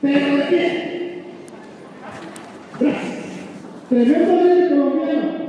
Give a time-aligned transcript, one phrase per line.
[0.00, 1.22] pero pie.
[2.78, 3.16] Gracias.
[3.88, 5.45] Tremendo líder colombiano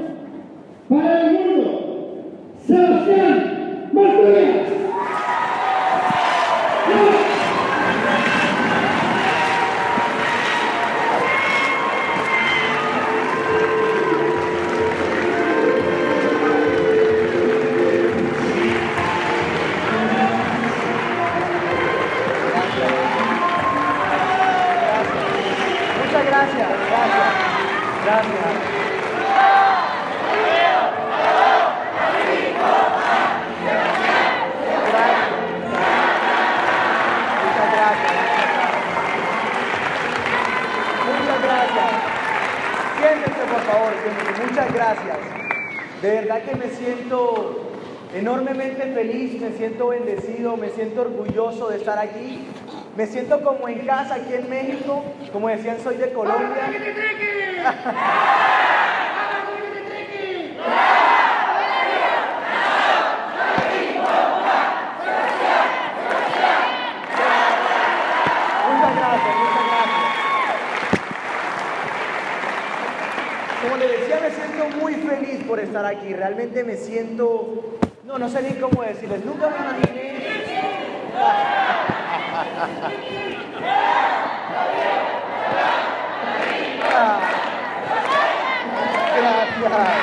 [51.88, 52.46] estar aquí.
[52.98, 55.04] Me siento como en casa aquí en México.
[55.32, 56.70] Como decían, soy de Colombia.
[68.68, 70.08] Muchas gracias, muchas gracias.
[73.62, 76.14] Como les decía, me siento muy feliz por estar aquí.
[76.14, 79.24] Realmente me siento, no, no sé ni cómo decirles.
[79.24, 80.08] Nunca me imaginé.
[87.00, 87.20] Ah,
[89.62, 89.98] Gracias.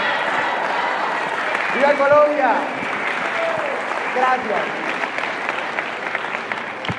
[1.75, 2.50] ¡Viva Colombia!
[4.35, 4.61] Gracias.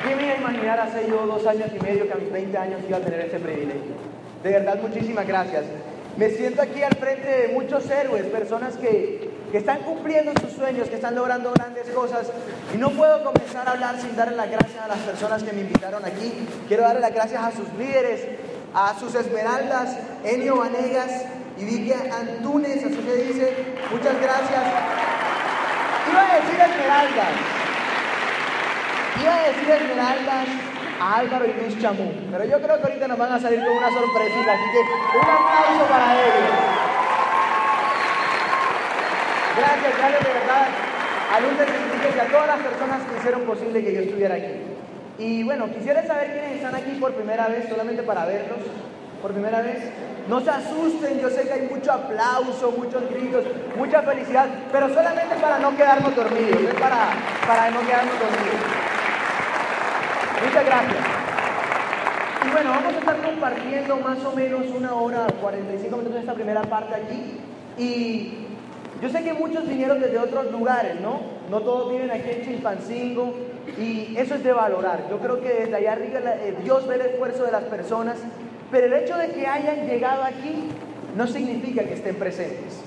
[0.02, 2.80] ¿Quién iba a imaginar hace yo dos años y medio que a mis 20 años
[2.88, 3.92] iba a tener ese privilegio?
[4.42, 5.64] De verdad, muchísimas gracias.
[6.16, 10.88] Me siento aquí al frente de muchos héroes, personas que, que están cumpliendo sus sueños,
[10.88, 12.28] que están logrando grandes cosas.
[12.74, 15.60] Y no puedo comenzar a hablar sin darle las gracias a las personas que me
[15.60, 16.32] invitaron aquí.
[16.68, 18.26] Quiero darle las gracias a sus líderes,
[18.72, 21.26] a sus esmeraldas, Enio Vanegas
[21.58, 23.56] y Vicky Antunes, así se dice.
[23.92, 24.95] Muchas gracias.
[26.16, 27.32] Iba a decir esmeraldas.
[29.20, 30.48] Iba a decir esmeraldas
[30.98, 33.76] a Álvaro y Luz Chamú, pero yo creo que ahorita nos van a salir con
[33.76, 34.80] una sorpresita, así que
[35.18, 36.56] un aplauso para ellos.
[39.58, 40.66] Gracias, gracias de verdad
[41.34, 44.54] a Luz de y a todas las personas que hicieron posible que yo estuviera aquí.
[45.18, 48.60] Y bueno, quisiera saber quiénes están aquí por primera vez, solamente para verlos,
[49.26, 49.78] por primera vez.
[50.28, 53.44] No se asusten, yo sé que hay mucho aplauso, muchos gritos,
[53.76, 57.10] mucha felicidad, pero solamente para no quedarnos dormidos, es para,
[57.44, 58.60] para no quedarnos dormidos.
[60.44, 61.04] Muchas gracias.
[62.46, 66.34] Y bueno, vamos a estar compartiendo más o menos una hora, 45 minutos de esta
[66.34, 67.40] primera parte aquí.
[67.78, 68.46] Y
[69.02, 71.20] yo sé que muchos vinieron desde otros lugares, ¿no?
[71.50, 73.34] No todos viven aquí en Chilpancingo
[73.76, 75.06] y eso es de valorar.
[75.10, 78.18] Yo creo que desde allá arriba eh, Dios ve el esfuerzo de las personas,
[78.70, 80.68] pero el hecho de que hayan llegado aquí
[81.16, 82.80] no significa que estén presentes.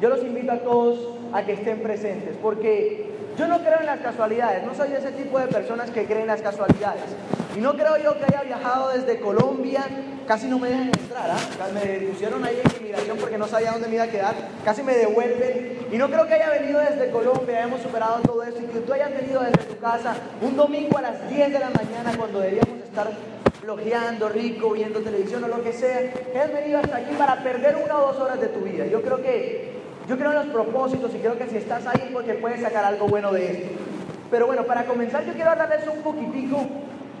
[0.00, 0.98] Yo los invito a todos
[1.32, 3.06] a que estén presentes, porque
[3.38, 6.26] yo no creo en las casualidades, no soy ese tipo de personas que creen en
[6.28, 7.04] las casualidades.
[7.56, 9.84] Y no creo yo que haya viajado desde Colombia,
[10.26, 11.68] casi no me dejan entrar, ¿ah?
[11.72, 14.34] me pusieron ahí en inmigración porque no sabía dónde me iba a quedar,
[14.64, 15.86] casi me devuelven.
[15.90, 18.92] Y no creo que haya venido desde Colombia, hemos superado todo eso, y que tú
[18.92, 22.78] hayas venido desde tu casa un domingo a las 10 de la mañana cuando debíamos
[22.84, 23.10] estar
[23.68, 26.10] flojeando, rico, viendo televisión o lo que sea,
[26.42, 28.86] has venido hasta aquí para perder una o dos horas de tu vida.
[28.86, 29.72] Yo creo que,
[30.08, 33.08] yo creo en los propósitos y creo que si estás ahí porque puedes sacar algo
[33.08, 33.68] bueno de esto.
[34.30, 36.66] Pero bueno, para comenzar yo quiero hablarles un poquitico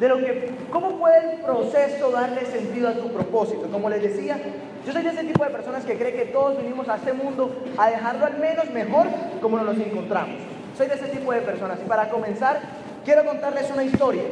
[0.00, 3.68] de lo que, cómo puede el proceso darle sentido a tu propósito.
[3.70, 4.38] Como les decía,
[4.86, 7.50] yo soy de ese tipo de personas que cree que todos vinimos a este mundo
[7.76, 9.06] a dejarlo al menos mejor
[9.42, 10.36] como nos encontramos.
[10.78, 11.78] Soy de ese tipo de personas.
[11.84, 12.58] Y para comenzar,
[13.04, 14.22] quiero contarles una historia.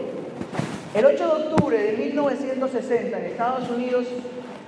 [0.94, 4.06] El 8 de octubre de 1960 en Estados Unidos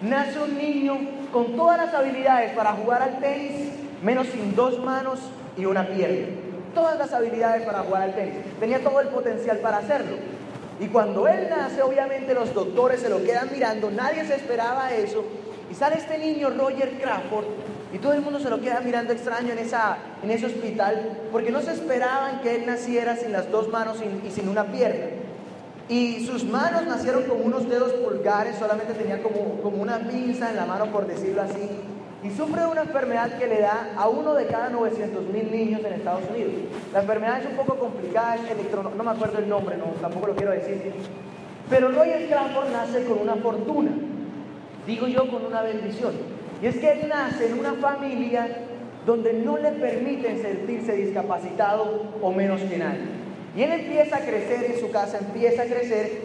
[0.03, 0.99] nace un niño
[1.33, 5.21] con todas las habilidades para jugar al tenis, menos sin dos manos
[5.57, 6.27] y una pierna.
[6.75, 8.35] Todas las habilidades para jugar al tenis.
[8.61, 10.17] Tenía todo el potencial para hacerlo.
[10.81, 15.25] Y cuando él nace, obviamente los doctores se lo quedan mirando, nadie se esperaba eso.
[15.71, 17.47] Y sale este niño, Roger Crawford,
[17.93, 21.51] y todo el mundo se lo queda mirando extraño en, esa, en ese hospital, porque
[21.51, 25.07] no se esperaban que él naciera sin las dos manos y- y sin una pierna.
[25.89, 30.57] Y sus manos nacieron con unos dedos pulgares, solamente tenía como, como una pinza en
[30.57, 31.69] la mano, por decirlo así.
[32.23, 35.81] Y sufre de una enfermedad que le da a uno de cada 900 mil niños
[35.85, 36.53] en Estados Unidos.
[36.93, 38.43] La enfermedad es un poco complicada, es
[38.97, 40.93] no me acuerdo el nombre, no, tampoco lo quiero decir.
[41.71, 43.93] Pero Roger Crawford nace con una fortuna,
[44.87, 46.13] digo yo con una bendición.
[46.61, 48.49] Y es que él nace en una familia
[49.07, 53.28] donde no le permiten sentirse discapacitado o menos que nadie.
[53.59, 56.23] Y él empieza a crecer en su casa, empieza a crecer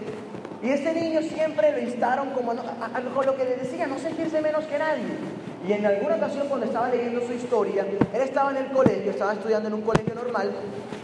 [0.61, 4.65] Y este niño siempre lo instaron como, con lo que le decía, no sentirse menos
[4.65, 5.03] que nadie.
[5.67, 9.33] Y en alguna ocasión cuando estaba leyendo su historia, él estaba en el colegio, estaba
[9.33, 10.51] estudiando en un colegio normal,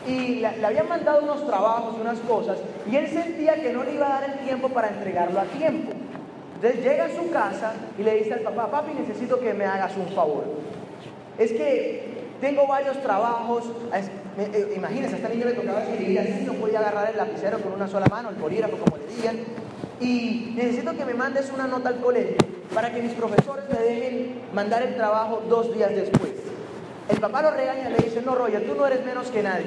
[0.08, 2.60] y le, habían mandado unos trabajos, unas cosas,
[2.90, 5.92] y él sentía que no le iba a dar el tiempo para entregarlo a tiempo.
[6.56, 9.98] Entonces llega a su casa y le dice al papá, papi, necesito que me hagas
[9.98, 10.46] un favor.
[11.40, 13.64] Es que tengo varios trabajos,
[14.76, 17.88] imagínense, a este niño le tocaba escribir así, no podía agarrar el lapicero con una
[17.88, 19.38] sola mano, el bolígrafo, como le digan,
[20.00, 22.38] y necesito que me mandes una nota al colegio
[22.74, 26.32] para que mis profesores me dejen mandar el trabajo dos días después.
[27.10, 29.66] El papá lo regaña y le dice, no, Roger, tú no eres menos que nadie.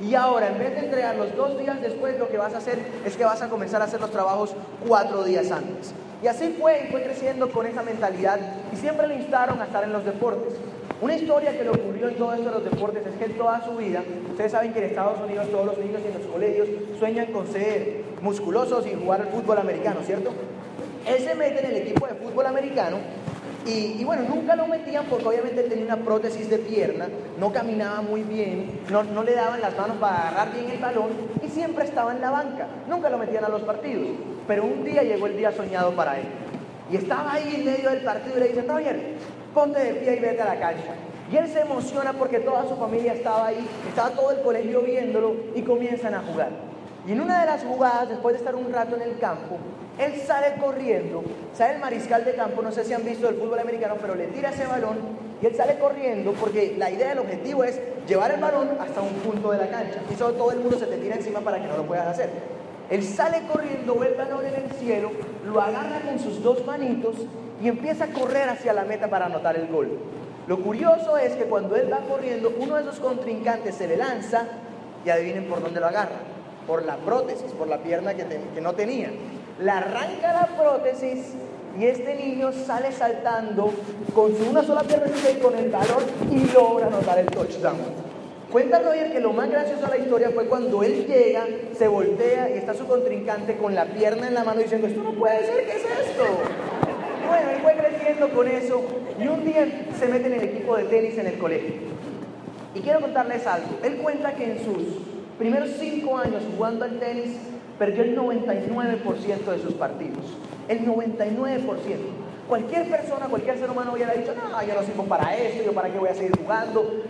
[0.00, 3.16] Y ahora, en vez de entregarlos dos días después, lo que vas a hacer es
[3.16, 4.54] que vas a comenzar a hacer los trabajos
[4.86, 5.92] cuatro días antes.
[6.22, 8.38] Y así fue, y fue creciendo con esa mentalidad
[8.72, 10.54] y siempre le instaron a estar en los deportes.
[11.00, 13.64] Una historia que le ocurrió en todo esto de los deportes es que en toda
[13.64, 16.68] su vida, ustedes saben que en Estados Unidos todos los niños en los colegios
[16.98, 20.30] sueñan con ser musculosos y jugar al fútbol americano, ¿cierto?
[21.06, 22.98] Él se mete en el equipo de fútbol americano
[23.66, 27.08] y, bueno, nunca lo metían porque obviamente él tenía una prótesis de pierna,
[27.38, 31.08] no caminaba muy bien, no, no, le daban las manos para agarrar bien el balón
[31.42, 32.68] y siempre estaba en la banca.
[32.88, 34.08] Nunca lo metían a los partidos.
[34.46, 36.26] Pero un día llegó el día soñado para él.
[36.92, 39.14] Y estaba ahí en medio del partido y le dice, Roger,
[39.54, 40.94] ponte de pie y vete a la cancha.
[41.32, 45.34] Y él se emociona porque toda su familia estaba ahí, estaba todo el colegio viéndolo
[45.54, 46.50] y comienzan a jugar.
[47.06, 49.56] Y en una de las jugadas, después de estar un rato en el campo,
[49.98, 51.22] él sale corriendo,
[51.54, 54.26] sale el mariscal de campo, no sé si han visto el fútbol americano, pero le
[54.26, 54.98] tira ese balón
[55.40, 59.14] y él sale corriendo porque la idea, el objetivo es llevar el balón hasta un
[59.14, 60.00] punto de la cancha.
[60.10, 62.30] Y solo todo el mundo se te tira encima para que no lo puedas hacer.
[62.90, 65.10] Él sale corriendo, ve el balón en el cielo,
[65.46, 67.16] lo agarra con sus dos manitos
[67.62, 69.98] y empieza a correr hacia la meta para anotar el gol.
[70.46, 74.44] Lo curioso es que cuando él va corriendo, uno de esos contrincantes se le lanza
[75.04, 76.16] y adivinen por dónde lo agarra.
[76.66, 78.24] Por la prótesis, por la pierna que,
[78.54, 79.10] que no tenía.
[79.60, 81.34] Le arranca la prótesis
[81.78, 83.72] y este niño sale saltando
[84.14, 87.78] con su una sola pierna y con el balón y logra anotar el touchdown.
[88.50, 91.44] Cuenta Roger que lo más gracioso de la historia fue cuando él llega,
[91.76, 95.12] se voltea y está su contrincante con la pierna en la mano diciendo, esto no
[95.12, 96.24] puede ser, ¿qué es esto?
[97.26, 98.84] Bueno, él fue creciendo con eso
[99.20, 99.66] y un día
[99.98, 101.74] se mete en el equipo de tenis en el colegio.
[102.74, 103.78] Y quiero contarles algo.
[103.82, 104.82] Él cuenta que en sus
[105.38, 107.36] primeros cinco años jugando al tenis
[107.78, 110.24] perdió el 99% de sus partidos.
[110.68, 111.76] El 99%.
[112.48, 115.90] Cualquier persona, cualquier ser humano hubiera dicho, no, yo no sirvo para esto, yo para
[115.90, 117.04] qué voy a seguir jugando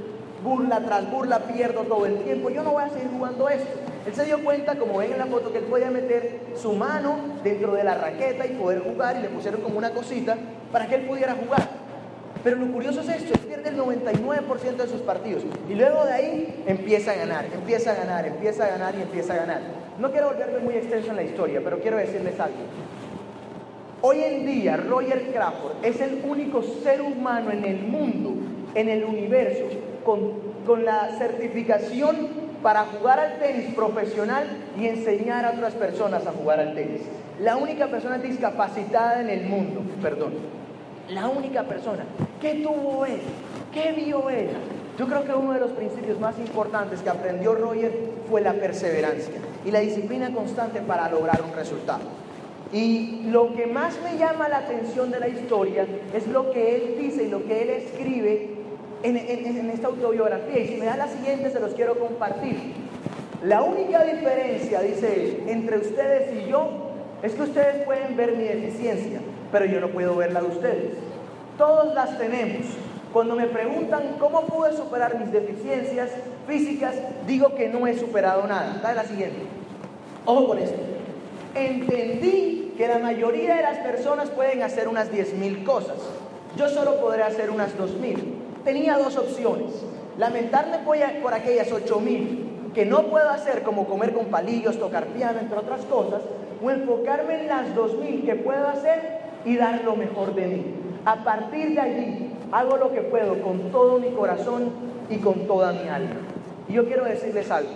[0.44, 3.81] burla tras burla, pierdo todo el tiempo, yo no voy a seguir jugando esto.
[4.06, 7.16] Él se dio cuenta, como ven en la foto, que él podía meter su mano
[7.42, 10.36] dentro de la raqueta y poder jugar y le pusieron como una cosita
[10.70, 11.84] para que él pudiera jugar.
[12.42, 16.12] Pero lo curioso es esto, él pierde el 99% de sus partidos y luego de
[16.12, 19.60] ahí empieza a ganar, empieza a ganar, empieza a ganar y empieza a ganar.
[19.98, 22.58] No quiero volverme muy extenso en la historia, pero quiero decirles algo.
[24.02, 28.34] Hoy en día Roger Crawford es el único ser humano en el mundo,
[28.74, 29.64] en el universo,
[30.04, 34.46] con, la certificación para jugar al tenis profesional
[34.81, 37.02] y enseñar a otras personas a jugar al tenis.
[37.38, 40.32] La única persona discapacitada en el mundo, perdón,
[41.11, 42.06] la única persona.
[42.40, 43.20] ¿Qué tuvo él?
[43.70, 44.49] ¿Qué vio él?
[44.99, 47.93] Yo creo que uno de los principios más importantes que aprendió Roger
[48.31, 49.34] fue la perseverancia
[49.67, 52.05] y la disciplina constante para lograr un resultado.
[52.72, 55.84] Y lo que más me llama la atención de la historia
[56.15, 58.63] es lo que él dice y lo que él escribe
[59.05, 60.61] en, esta autobiografía.
[60.61, 62.73] Y si me da la siguiente, se los quiero compartir.
[63.43, 66.91] La única diferencia, dice él, entre ustedes y yo
[67.23, 69.20] es que ustedes pueden ver mi deficiencia,
[69.53, 70.94] pero yo no puedo ver la de ustedes.
[71.58, 72.67] Todos las tenemos.
[73.13, 76.11] Cuando me preguntan cómo pude superar mis deficiencias
[76.49, 76.94] físicas,
[77.27, 78.81] digo que no he superado nada.
[78.82, 79.39] Dale la siguiente.
[80.25, 80.79] Ojo con esto.
[81.55, 85.99] Entendí que la mayoría de las personas pueden hacer unas 10.000 cosas.
[86.56, 89.72] Yo solo podré hacer unas 2.000 tenía dos opciones.
[90.18, 90.78] Lamentarme
[91.22, 95.58] por aquellas ocho mil que no puedo hacer, como comer con palillos, tocar piano, entre
[95.58, 96.22] otras cosas,
[96.62, 100.64] o enfocarme en las dos mil que puedo hacer y dar lo mejor de mí.
[101.04, 104.70] A partir de allí, hago lo que puedo con todo mi corazón
[105.08, 106.16] y con toda mi alma.
[106.68, 107.70] Y yo quiero decirles algo.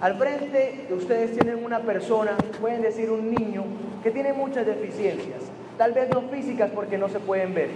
[0.00, 3.64] Al frente de ustedes tienen una persona, pueden decir un niño,
[4.02, 5.42] que tiene muchas deficiencias,
[5.76, 7.70] tal vez no físicas porque no se pueden ver,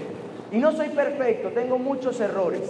[0.52, 2.61] y no soy perfecto, tengo muchos errores,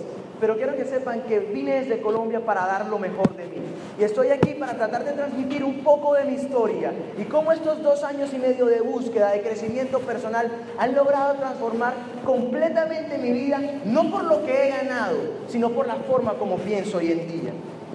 [0.41, 3.57] pero quiero que sepan que vine desde Colombia para dar lo mejor de mí.
[3.99, 7.83] Y estoy aquí para tratar de transmitir un poco de mi historia y cómo estos
[7.83, 13.61] dos años y medio de búsqueda, de crecimiento personal, han logrado transformar completamente mi vida,
[13.85, 15.17] no por lo que he ganado,
[15.49, 17.53] sino por la forma como pienso hoy en día.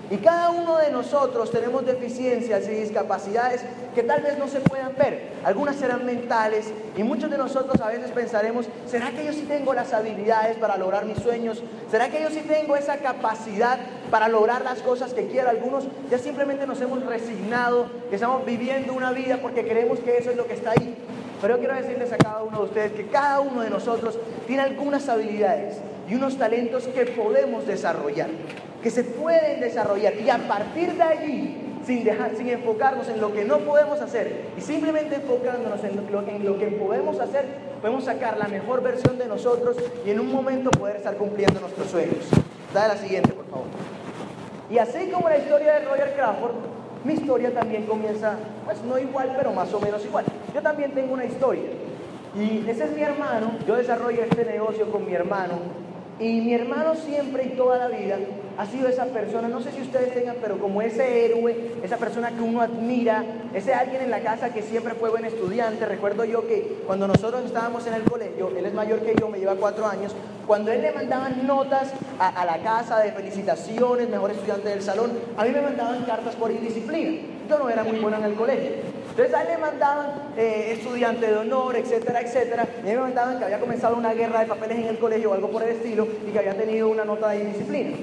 [0.09, 3.61] Y cada uno de nosotros tenemos deficiencias y discapacidades
[3.93, 5.31] que tal vez no se puedan ver.
[5.43, 9.73] Algunas serán mentales y muchos de nosotros a veces pensaremos, ¿será que yo sí tengo
[9.73, 11.61] las habilidades para lograr mis sueños?
[11.91, 15.49] ¿Será que yo sí tengo esa capacidad para lograr las cosas que quiero?
[15.49, 20.31] Algunos ya simplemente nos hemos resignado, que estamos viviendo una vida porque creemos que eso
[20.31, 20.95] es lo que está ahí.
[21.41, 24.61] Pero yo quiero decirles a cada uno de ustedes que cada uno de nosotros tiene
[24.61, 25.77] algunas habilidades
[26.09, 28.29] y unos talentos que podemos desarrollar
[28.87, 33.33] que se pueden desarrollar y a partir de allí, sin, dejar, sin enfocarnos en lo
[33.33, 37.43] que no podemos hacer y simplemente enfocándonos en lo, en lo que podemos hacer,
[37.81, 39.75] podemos sacar la mejor versión de nosotros
[40.05, 42.29] y en un momento poder estar cumpliendo nuestros sueños.
[42.73, 43.65] Dale la siguiente, por favor.
[44.69, 46.55] Y así como la historia de Roger Crawford,
[47.03, 50.23] mi historia también comienza, pues no igual, pero más o menos igual.
[50.55, 51.71] Yo también tengo una historia.
[52.37, 55.87] Y ese es mi hermano, yo desarrollo este negocio con mi hermano.
[56.19, 58.17] Y mi hermano siempre y toda la vida
[58.57, 62.31] ha sido esa persona, no sé si ustedes tengan, pero como ese héroe, esa persona
[62.31, 65.85] que uno admira, ese alguien en la casa que siempre fue buen estudiante.
[65.85, 69.37] Recuerdo yo que cuando nosotros estábamos en el colegio, él es mayor que yo, me
[69.37, 70.15] lleva cuatro años,
[70.47, 75.43] cuando él le mandaban notas a, la casa de felicitaciones, mejor estudiante del salón, a
[75.43, 77.21] mí me mandaban cartas por indisciplina.
[77.47, 78.71] Yo no era muy bueno en el colegio.
[79.17, 82.67] Entonces a él le mandaban eh, estudiante de honor, etcétera, etcétera.
[82.77, 85.31] Y a mí me mandaban que había comenzado una guerra de papeles en el colegio
[85.31, 87.97] o algo por el estilo y que había tenido una nota de indisciplina.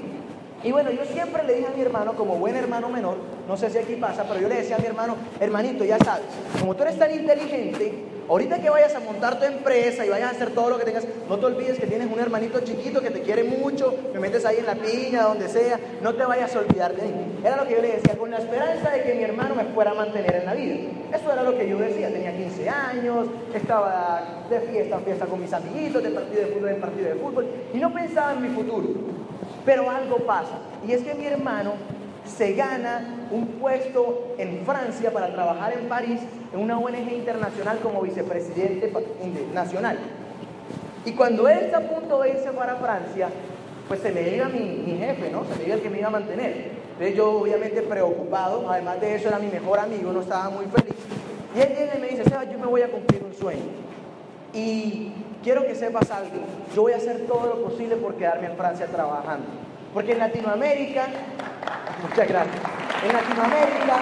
[0.61, 3.15] Y bueno, yo siempre le dije a mi hermano, como buen hermano menor,
[3.47, 6.25] no sé si aquí pasa, pero yo le decía a mi hermano, hermanito, ya sabes,
[6.59, 7.93] como tú eres tan inteligente,
[8.29, 11.05] ahorita que vayas a montar tu empresa y vayas a hacer todo lo que tengas,
[11.29, 14.57] no te olvides que tienes un hermanito chiquito que te quiere mucho, me metes ahí
[14.57, 17.39] en la piña, donde sea, no te vayas a olvidar de mí.
[17.43, 19.91] Era lo que yo le decía, con la esperanza de que mi hermano me fuera
[19.91, 20.75] a mantener en la vida.
[21.13, 25.41] Eso era lo que yo decía, tenía 15 años, estaba de fiesta en fiesta con
[25.41, 28.49] mis amiguitos, de partido de fútbol en partido de fútbol, y no pensaba en mi
[28.49, 28.87] futuro.
[29.65, 31.73] Pero algo pasa, y es que mi hermano
[32.25, 36.19] se gana un puesto en Francia para trabajar en París
[36.53, 38.91] en una ONG internacional como vicepresidente
[39.53, 39.97] nacional.
[41.05, 43.29] Y cuando él está a punto de irse para Francia,
[43.87, 45.45] pues se me iba mi, jefe, ¿no?
[45.45, 46.71] Se me iba el que me iba a mantener.
[46.93, 50.95] Entonces yo obviamente preocupado, además de eso era mi mejor amigo, no estaba muy feliz.
[51.55, 53.61] Y él viene y me dice, yo me voy a cumplir un sueño.
[54.53, 55.11] Y
[55.43, 56.31] quiero que sepas algo,
[56.73, 59.64] yo voy a hacer todo lo posible por quedarme en Francia trabajando.
[59.95, 61.07] Porque en Latinoamérica,
[62.01, 62.57] muchas gracias,
[63.01, 63.95] en Latinoamérica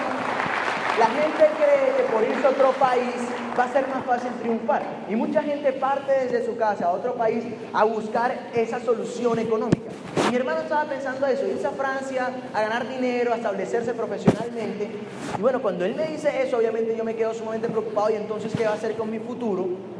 [0.97, 3.13] la gente cree que por irse a otro país
[3.57, 4.81] va a ser más fácil triunfar.
[5.07, 9.91] Y mucha gente parte desde su casa a otro país a buscar esa solución económica.
[10.31, 14.89] mi hermano estaba pensando eso, irse a Francia a ganar dinero, a establecerse profesionalmente.
[15.37, 18.51] Y bueno, cuando él me dice eso, obviamente yo me quedo sumamente preocupado y entonces,
[18.57, 19.92] ¿qué va a hacer con mi futuro?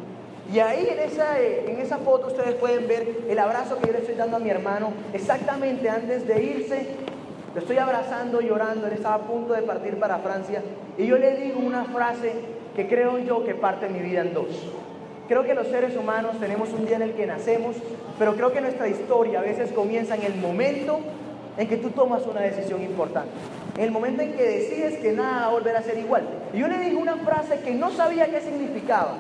[0.52, 4.00] Y ahí en esa, en esa foto ustedes pueden ver el abrazo que yo le
[4.00, 6.88] estoy dando a mi hermano exactamente antes de irse.
[7.56, 10.62] Lo estoy abrazando, llorando, él estaba a punto de partir para Francia.
[10.98, 12.34] Y yo le digo una frase
[12.76, 14.48] que creo yo que parte mi vida en dos.
[15.28, 17.78] Creo que los seres humanos tenemos un día en el que nacemos,
[18.20, 21.00] pero creo que nuestra historia a veces comienza en el momento
[21.58, 23.32] en que tú tomas una decisión importante.
[23.78, 26.28] En el momento en que decides que nada va a volver a ser igual.
[26.54, 29.16] Y yo le digo una frase que no sabía qué significaba,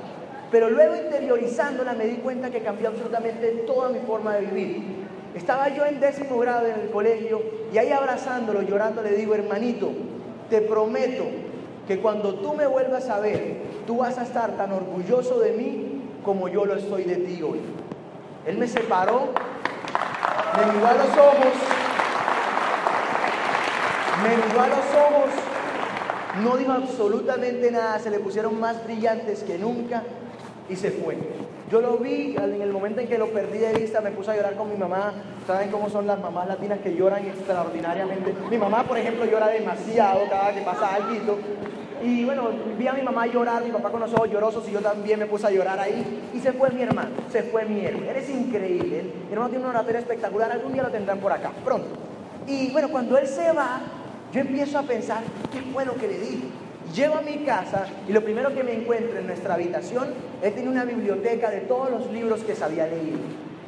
[0.54, 4.84] pero luego interiorizándola me di cuenta que cambió absolutamente toda mi forma de vivir.
[5.34, 7.42] Estaba yo en décimo grado en el colegio
[7.74, 9.90] y ahí abrazándolo, llorando, le digo, hermanito,
[10.52, 11.24] te prometo
[11.88, 16.02] que cuando tú me vuelvas a ver, tú vas a estar tan orgulloso de mí
[16.24, 17.60] como yo lo estoy de ti hoy.
[18.46, 19.30] Él me separó,
[20.56, 21.54] me miró a los ojos,
[24.22, 25.30] me miró a los ojos,
[26.44, 30.04] no dijo absolutamente nada, se le pusieron más brillantes que nunca
[30.70, 31.18] y se fue.
[31.72, 34.36] Yo lo vi en el momento en que lo perdí de vista, me puse a
[34.36, 35.14] llorar con mi mamá.
[35.48, 38.34] ¿Saben cómo son las mamás latinas que lloran extraordinariamente?
[38.50, 41.38] Mi mamá, por ejemplo, llora demasiado cada que pasa algo.
[42.04, 44.82] Y bueno, vi a mi mamá llorar, mi papá con los ojos llorosos y yo
[44.82, 46.30] también me puse a llorar ahí.
[46.34, 48.10] Y se fue mi hermano, se fue mi héroe.
[48.10, 49.04] Él es increíble.
[49.28, 51.88] Mi hermano tiene una oratoria espectacular, algún día lo tendrán por acá, pronto.
[52.46, 53.80] Y bueno, cuando él se va,
[54.34, 56.63] yo empiezo a pensar, ¿qué fue lo que le dije?
[56.94, 60.10] Llego a mi casa y lo primero que me encuentro en nuestra habitación,
[60.42, 63.20] él tenía una biblioteca de todos los libros que se había leído.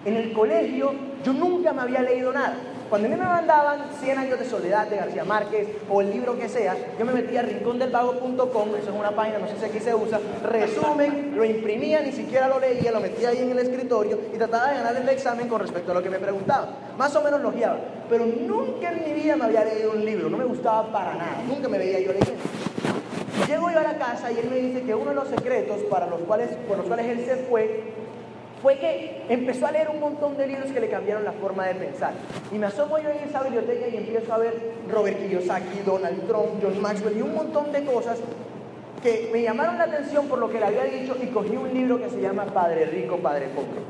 [0.05, 0.93] En el colegio
[1.23, 2.55] yo nunca me había leído nada.
[2.89, 6.37] Cuando a mí me mandaban 100 años de soledad de García Márquez o el libro
[6.37, 9.79] que sea, yo me metía a rincondelvago.com, eso es una página, no sé si aquí
[9.79, 14.19] se usa, resumen, lo imprimía, ni siquiera lo leía, lo metía ahí en el escritorio
[14.31, 16.69] y trataba de ganar el examen con respecto a lo que me preguntaban.
[16.95, 20.29] Más o menos lo guiaba, pero nunca en mi vida me había leído un libro,
[20.29, 22.43] no me gustaba para nada, nunca me veía yo leyendo.
[23.47, 26.07] Llego yo a la casa y él me dice que uno de los secretos para
[26.07, 27.93] los cuales, por los cuales él se fue
[28.61, 31.75] fue que empezó a leer un montón de libros que le cambiaron la forma de
[31.75, 32.13] pensar.
[32.51, 34.59] Y me asomo yo en esa biblioteca y empiezo a ver
[34.91, 38.17] Robert Kiyosaki, Donald Trump, John Maxwell y un montón de cosas
[39.03, 41.99] que me llamaron la atención por lo que le había dicho y cogí un libro
[41.99, 43.81] que se llama Padre Rico, Padre Pobre.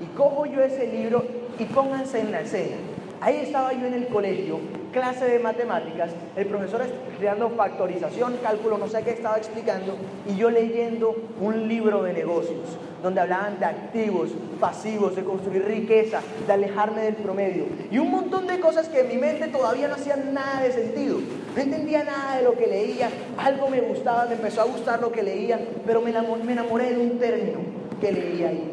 [0.00, 1.24] Y cojo yo ese libro
[1.60, 2.76] y pónganse en la escena.
[3.20, 4.58] Ahí estaba yo en el colegio,
[4.92, 9.96] clase de matemáticas, el profesor estudiando factorización, cálculo, no sé qué estaba explicando,
[10.28, 14.30] y yo leyendo un libro de negocios, donde hablaban de activos,
[14.60, 19.08] pasivos, de construir riqueza, de alejarme del promedio, y un montón de cosas que en
[19.08, 21.18] mi mente todavía no hacían nada de sentido.
[21.56, 25.12] No entendía nada de lo que leía, algo me gustaba, me empezó a gustar lo
[25.12, 27.58] que leía, pero me enamoré de un término
[28.00, 28.70] que leía ahí.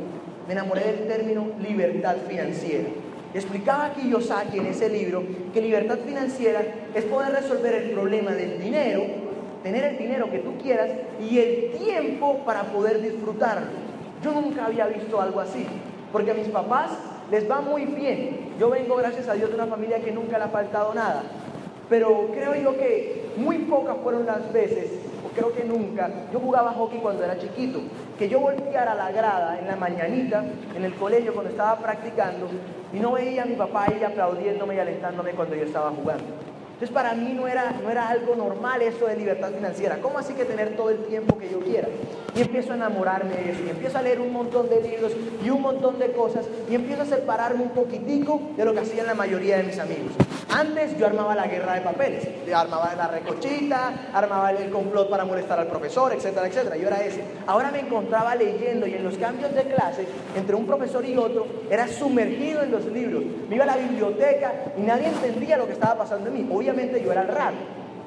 [0.47, 2.89] Me enamoré del término libertad financiera.
[3.33, 6.61] Explicaba Kiyosaki en ese libro que libertad financiera
[6.93, 9.03] es poder resolver el problema del dinero,
[9.61, 10.89] tener el dinero que tú quieras
[11.21, 13.67] y el tiempo para poder disfrutarlo.
[14.23, 15.65] Yo nunca había visto algo así,
[16.11, 16.91] porque a mis papás
[17.29, 18.53] les va muy bien.
[18.59, 21.23] Yo vengo, gracias a Dios, de una familia que nunca le ha faltado nada.
[21.87, 24.89] Pero creo yo que muy pocas fueron las veces
[25.39, 27.79] creo que nunca, yo jugaba hockey cuando era chiquito,
[28.19, 30.43] que yo volteara a la grada en la mañanita,
[30.75, 32.49] en el colegio cuando estaba practicando,
[32.91, 36.48] y no veía a mi papá ahí aplaudiéndome y alentándome cuando yo estaba jugando.
[36.79, 39.97] Entonces para mí no era, no era algo normal eso de libertad financiera.
[40.01, 41.89] ¿Cómo así que tener todo el tiempo que yo quiera?
[42.33, 45.11] Y empiezo a enamorarme de eso, y empiezo a leer un montón de libros
[45.43, 49.07] y un montón de cosas, y empiezo a separarme un poquitico de lo que hacían
[49.07, 50.13] la mayoría de mis amigos.
[50.51, 55.59] Antes yo armaba la guerra de papeles, armaba la recochita, armaba el complot para molestar
[55.59, 56.77] al profesor, etcétera, etcétera.
[56.77, 57.23] Yo era ese.
[57.45, 61.45] Ahora me encontraba leyendo y en los cambios de clase, entre un profesor y otro,
[61.69, 63.23] era sumergido en los libros.
[63.49, 67.03] Me iba a la biblioteca y nadie entendía lo que estaba pasando en mí obviamente
[67.03, 67.57] yo era el raro.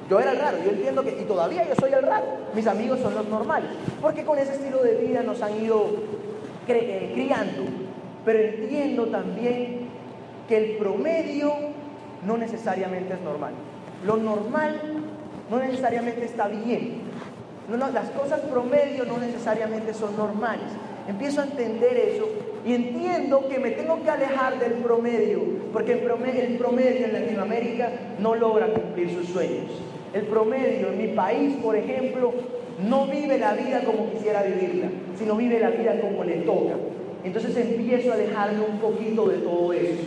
[0.08, 3.00] Yo era el raro, yo entiendo que, y todavía yo soy el raro, mis amigos
[3.00, 5.86] son los normales, porque con ese estilo de vida nos han ido
[6.68, 7.62] eh, criando,
[8.24, 9.88] pero entiendo también
[10.48, 11.52] que el promedio
[12.26, 13.52] no necesariamente es normal.
[14.04, 14.80] Lo normal
[15.50, 17.00] no necesariamente está bien.
[17.68, 20.68] No, las cosas promedio no necesariamente son normales.
[21.08, 22.28] Empiezo a entender eso
[22.64, 25.40] y entiendo que me tengo que alejar del promedio,
[25.72, 25.98] porque el
[26.56, 29.66] promedio, en Latinoamérica no logra cumplir sus sueños.
[30.14, 32.32] El promedio en mi país, por ejemplo,
[32.88, 34.88] no vive la vida como quisiera vivirla,
[35.18, 36.74] sino vive la vida como le toca.
[37.24, 40.02] Entonces empiezo a alejarme un poquito de todo eso.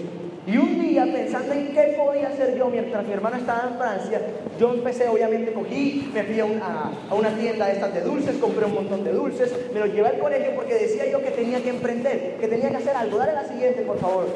[0.48, 4.22] Y un día, pensando en qué podía hacer yo mientras mi hermana estaba en Francia,
[4.60, 6.46] yo empecé, obviamente, cogí, me fui a,
[7.16, 10.20] una tienda de estas de dulces, compré un montón de dulces, me los llevé al
[10.20, 13.18] colegio porque decía yo que tenía que emprender, que tenía que hacer algo.
[13.18, 14.28] Dale la siguiente, por favor.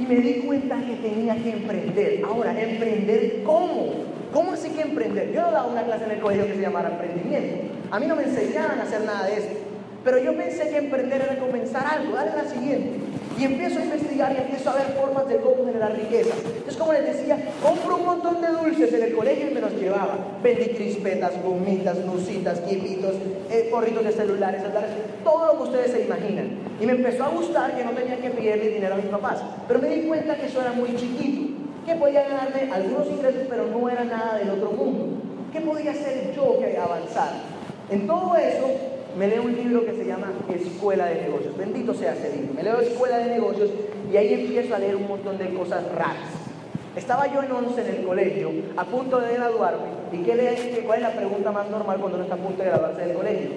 [0.00, 2.22] Y me di cuenta que tenía que emprender.
[2.24, 4.10] Ahora, ¿emprender cómo?
[4.32, 5.32] ¿Cómo así que emprender?
[5.32, 7.68] Yo no daba una clase en el colegio que se llamara emprendimiento.
[7.92, 9.48] A mí no me enseñaban a hacer nada de eso.
[10.02, 12.14] Pero yo pensé que emprender era comenzar algo.
[12.14, 13.09] Dale la siguiente.
[13.40, 16.34] Y empiezo a investigar y empiezo a ver formas de cómo generar riqueza.
[16.44, 19.72] Entonces, como les decía, compro un montón de dulces en el colegio y me los
[19.72, 20.18] llevaba.
[20.42, 23.14] Vendí crispetas, gomitas, nusitas, quipitos,
[23.48, 24.90] eh, de celulares, celulares,
[25.24, 26.50] todo lo que ustedes se imaginan.
[26.78, 29.42] Y me empezó a gustar que no tenía que pedirle dinero a mis papás.
[29.66, 31.56] Pero me di cuenta que eso era muy chiquito.
[31.86, 35.16] Que podía ganarme algunos ingresos, pero no era nada del otro mundo.
[35.50, 37.30] ¿Qué podía hacer yo que avanzar?
[37.88, 38.66] En todo eso,
[39.16, 41.56] me leo un libro que se llama Escuela de Negocios.
[41.56, 42.54] Bendito sea ese libro.
[42.54, 43.70] Me leo Escuela de Negocios
[44.12, 46.28] y ahí empiezo a leer un montón de cosas raras.
[46.96, 50.00] Estaba yo en 11 en el colegio, a punto de graduarme.
[50.12, 52.68] ¿Y qué le, cuál es la pregunta más normal cuando uno está a punto de
[52.68, 53.50] graduarse del colegio?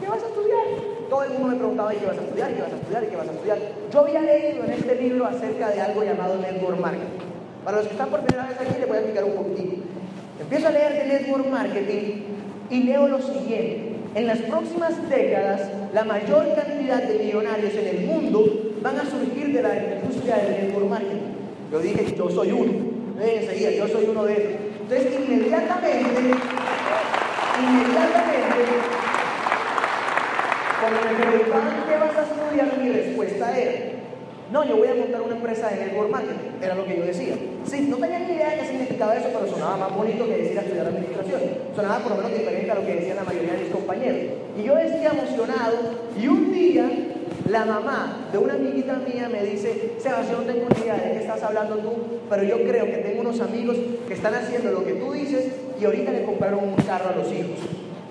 [0.00, 0.64] ¿Qué vas a estudiar?
[1.08, 2.52] Todo el mundo me preguntaba, ¿y qué vas a estudiar?
[2.52, 3.04] ¿Qué vas a estudiar?
[3.04, 3.58] ¿Y qué vas a estudiar?
[3.92, 7.26] Yo había leído en este libro acerca de algo llamado Network Marketing.
[7.64, 9.82] Para los que están por primera vez aquí, les voy a explicar un poquito.
[10.40, 12.22] Empiezo a leer de Network Marketing
[12.70, 13.95] y leo lo siguiente.
[14.16, 19.52] En las próximas décadas, la mayor cantidad de millonarios en el mundo van a surgir
[19.52, 21.36] de la industria del network marketing.
[21.70, 22.72] Yo dije, yo soy uno.
[23.20, 24.52] Enseguida, yo soy uno de ellos.
[24.80, 26.20] Entonces, inmediatamente,
[27.60, 28.64] inmediatamente,
[30.80, 33.95] cuando me preguntaban qué vas a estudiar, mi respuesta era,
[34.52, 37.34] no, yo voy a montar una empresa de network marketing, era lo que yo decía.
[37.66, 40.56] Sí, no tenía ni idea de qué significaba eso, pero sonaba más bonito que decir
[40.56, 41.40] estudiar administración.
[41.74, 44.20] Sonaba por lo menos diferente a lo que decían la mayoría de mis compañeros.
[44.56, 45.76] Y yo decía emocionado,
[46.20, 46.88] y un día
[47.48, 51.18] la mamá de una amiguita mía me dice, Sebastián, no tengo ni idea de qué
[51.18, 51.92] estás hablando tú,
[52.28, 55.84] pero yo creo que tengo unos amigos que están haciendo lo que tú dices y
[55.84, 57.58] ahorita le compraron un carro a los hijos.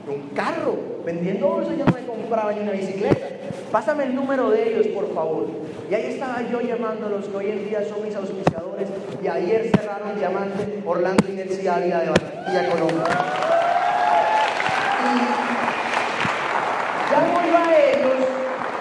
[0.08, 3.28] Un carro, vendiendo eso yo no me compraba ni una bicicleta.
[3.72, 5.48] Pásame el número de ellos, por favor.
[5.90, 8.90] Y ahí estaba yo llamando a los que hoy en día son mis auspiciadores
[9.24, 13.04] y ayer cerraron Diamante Orlando Inercia Ávila de Barranquilla, Colombia.
[15.04, 15.18] Y
[17.12, 18.36] llamo yo a ellos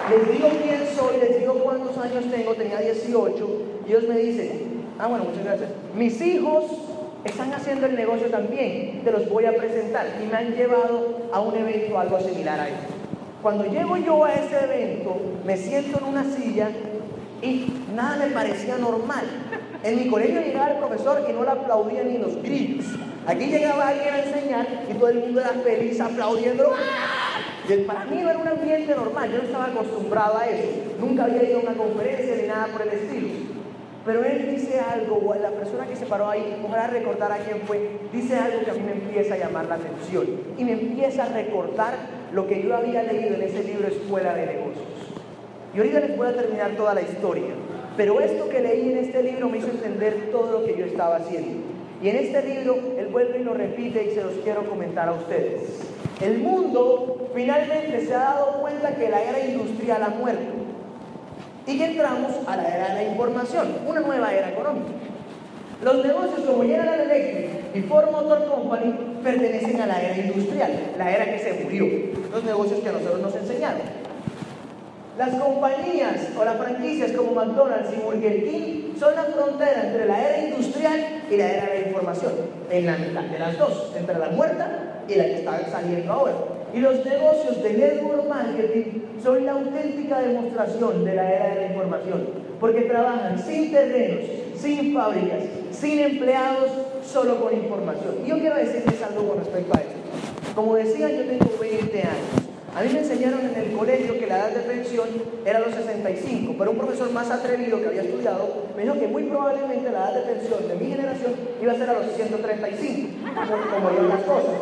[0.09, 3.49] les digo quién soy, les digo cuántos años tengo, tenía 18,
[3.87, 5.69] y ellos me dicen, ah, bueno, muchas gracias.
[5.95, 6.65] Mis hijos
[7.23, 10.05] están haciendo el negocio también, te los voy a presentar.
[10.23, 12.94] Y me han llevado a un evento algo similar a esto.
[13.45, 16.67] Cuando llego yo a ese evento, me siento en una silla
[17.43, 19.23] y nada me parecía normal.
[19.83, 22.85] En mi colegio llegaba el profesor y no le aplaudían ni los grillos.
[23.27, 26.73] Aquí llegaba alguien a enseñar y todo el mundo era feliz aplaudiendo.
[27.69, 30.67] Y para mí era un ambiente normal, yo no estaba acostumbrado a eso.
[30.99, 33.27] Nunca había ido a una conferencia ni nada por el estilo.
[34.07, 37.61] Pero él dice algo, o la persona que se paró ahí, ojalá recordar a quién
[37.67, 40.25] fue, dice algo que a mí me empieza a llamar la atención.
[40.57, 44.45] Y me empieza a recordar lo que yo había leído en ese libro Escuela de
[44.45, 44.85] Negocios.
[45.73, 47.53] Y ahorita les voy a terminar toda la historia.
[47.95, 51.15] Pero esto que leí en este libro me hizo entender todo lo que yo estaba
[51.15, 51.63] haciendo.
[52.03, 55.13] Y en este libro él vuelve y lo repite y se los quiero comentar a
[55.13, 55.79] ustedes.
[56.21, 60.53] El mundo finalmente se ha dado cuenta que la era industrial ha muerto
[61.65, 64.91] y que entramos a la era de la información, una nueva era económica.
[65.83, 71.11] Los negocios como General Electric y Ford Motor Company pertenecen a la era industrial, la
[71.11, 71.85] era que se murió,
[72.31, 73.81] los negocios que a nosotros nos enseñaron.
[75.17, 80.21] Las compañías o las franquicias como McDonald's y Burger King son la frontera entre la
[80.21, 82.33] era industrial y la era de la información,
[82.69, 86.33] en la mitad de las dos, entre la muerta y la que está saliendo ahora.
[86.73, 91.67] Y los negocios de network marketing son la auténtica demostración de la era de la
[91.67, 94.25] información, porque trabajan sin terrenos,
[94.59, 96.71] sin fábricas, sin empleados,
[97.05, 98.15] solo con información.
[98.25, 99.95] Y yo quiero decirles algo con respecto a esto.
[100.55, 102.45] Como decía, yo tengo 20 años.
[102.75, 105.07] A mí me enseñaron en el colegio que la edad de pensión
[105.45, 109.23] era los 65, pero un profesor más atrevido que había estudiado me dijo que muy
[109.23, 113.09] probablemente la edad de pensión de mi generación iba a ser a los 135,
[113.73, 114.55] como iban las cosas.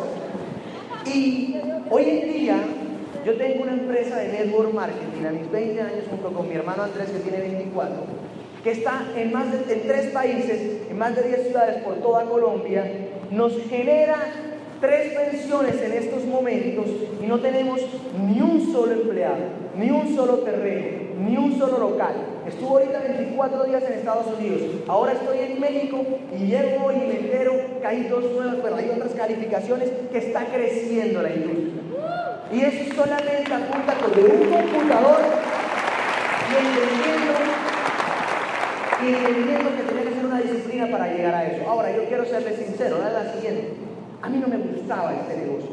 [1.12, 1.56] Y
[1.90, 2.56] hoy en día
[3.26, 6.84] yo tengo una empresa de network marketing a mis 20 años junto con mi hermano
[6.84, 7.96] Andrés que tiene 24,
[8.64, 12.90] que está en más de tres países, en más de 10 ciudades por toda Colombia,
[13.30, 14.16] nos genera
[14.80, 16.86] tres pensiones en estos momentos
[17.22, 17.80] y no tenemos
[18.18, 19.36] ni un solo empleado,
[19.76, 22.14] ni un solo terreno, ni un solo local.
[22.46, 26.02] Estuve ahorita 24 días en Estados Unidos, ahora estoy en México
[26.34, 30.46] y llego y me entero que hay dos nuevas, pero hay otras calificaciones que está
[30.46, 31.82] creciendo la industria.
[32.50, 35.20] Y eso solamente apunta con un computador
[36.50, 37.63] y entendiendo,
[39.04, 41.68] y entendiendo que tiene que ser una disciplina para llegar a eso.
[41.68, 43.74] Ahora, yo quiero serles sincero, es la siguiente.
[44.22, 45.68] A mí no me gustaba este negocio.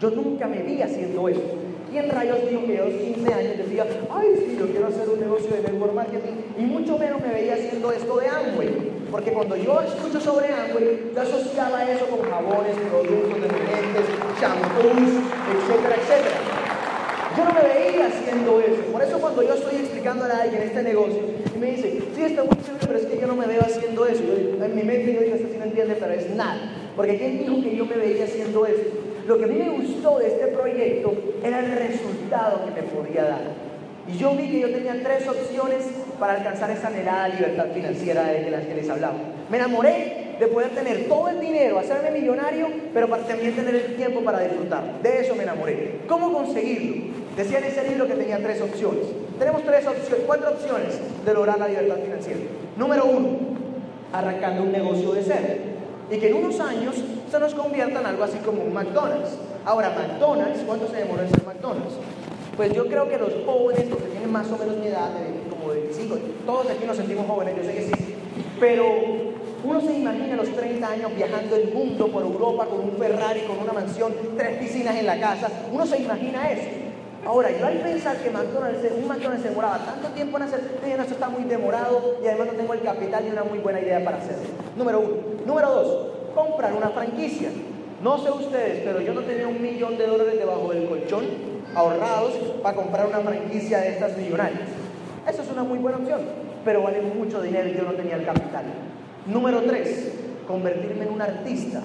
[0.00, 1.42] Yo nunca me vi haciendo eso.
[1.90, 5.20] ¿Quién rayos dijo que yo los 15 años decía, ay, sí, yo quiero hacer un
[5.20, 6.36] negocio de network marketing?
[6.56, 8.90] Y mucho menos me veía haciendo esto de Amway.
[9.10, 14.06] Porque cuando yo escucho sobre Amway, yo asociaba eso con jabones, productos, detergentes,
[14.40, 15.12] shampoos,
[15.50, 16.36] etcétera, etcétera.
[17.36, 18.92] Yo no me veía haciendo eso.
[18.92, 21.20] Por eso cuando yo estoy explicando a alguien este negocio
[21.60, 24.22] me dice, sí, está muy chévere, pero es que yo no me veo haciendo eso.
[24.22, 26.72] en mi mente yo digo, esto sí no entiende, pero es nada.
[26.96, 28.98] Porque ¿quién dijo que yo me veía haciendo esto?
[29.26, 33.24] Lo que a mí me gustó de este proyecto era el resultado que me podía
[33.24, 33.70] dar.
[34.08, 35.84] Y yo vi que yo tenía tres opciones
[36.18, 39.14] para alcanzar esa anhelada libertad financiera de la que les hablaba.
[39.48, 44.22] Me enamoré de poder tener todo el dinero, hacerme millonario, pero también tener el tiempo
[44.22, 45.00] para disfrutar.
[45.02, 46.00] De eso me enamoré.
[46.08, 47.09] ¿Cómo conseguirlo?
[47.40, 49.06] Decía en ese libro que tenía tres opciones.
[49.38, 52.40] Tenemos tres opciones, cuatro opciones de lograr la libertad financiera.
[52.76, 53.30] Número uno,
[54.12, 55.54] arrancando un negocio de cero
[56.10, 56.96] y que en unos años
[57.30, 59.38] se nos convierta en algo así como un McDonald's.
[59.64, 61.94] Ahora, McDonald's, ¿cuánto se demoró en ser McDonald's?
[62.58, 65.48] Pues yo creo que los jóvenes, los que tienen más o menos mi edad, de,
[65.48, 68.14] como de 25, todos aquí nos sentimos jóvenes, yo sé que sí,
[68.60, 68.84] pero
[69.64, 73.40] uno se imagina a los 30 años viajando el mundo por Europa con un Ferrari,
[73.48, 76.89] con una mansión, tres piscinas en la casa, uno se imagina eso.
[77.24, 81.02] Ahora, yo al pensar que McDonald's, un McDonald's se demoraba tanto tiempo en hacer, eso
[81.14, 84.16] está muy demorado y además no tengo el capital y una muy buena idea para
[84.16, 84.48] hacerlo.
[84.76, 85.16] Número uno.
[85.46, 87.50] Número dos, comprar una franquicia.
[88.02, 91.26] No sé ustedes, pero yo no tenía un millón de dólares debajo del colchón
[91.74, 94.68] ahorrados para comprar una franquicia de estas millonarias.
[95.28, 96.22] Eso es una muy buena opción,
[96.64, 98.64] pero vale mucho dinero y yo no tenía el capital.
[99.26, 100.12] Número tres,
[100.46, 101.82] convertirme en un artista.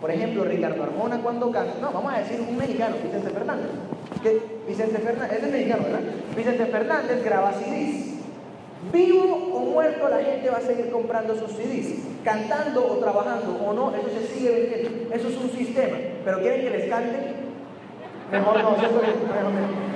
[0.00, 3.66] Por ejemplo, Ricardo Arjona cuando canta, no, vamos a decir un mexicano, Vicente Fernández.
[4.22, 6.00] Que Vicente Fernández, es mexicano, ¿verdad?
[6.36, 8.14] Vicente Fernández graba CDs.
[8.92, 13.72] Vivo o muerto, la gente va a seguir comprando sus CDs, cantando o trabajando o
[13.72, 15.14] no, eso se sigue vendiendo.
[15.14, 15.96] Eso es un sistema.
[16.24, 17.18] Pero ¿quieren que les cante?
[18.30, 18.76] Mejor no,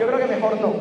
[0.01, 0.73] yo creo que mejor no.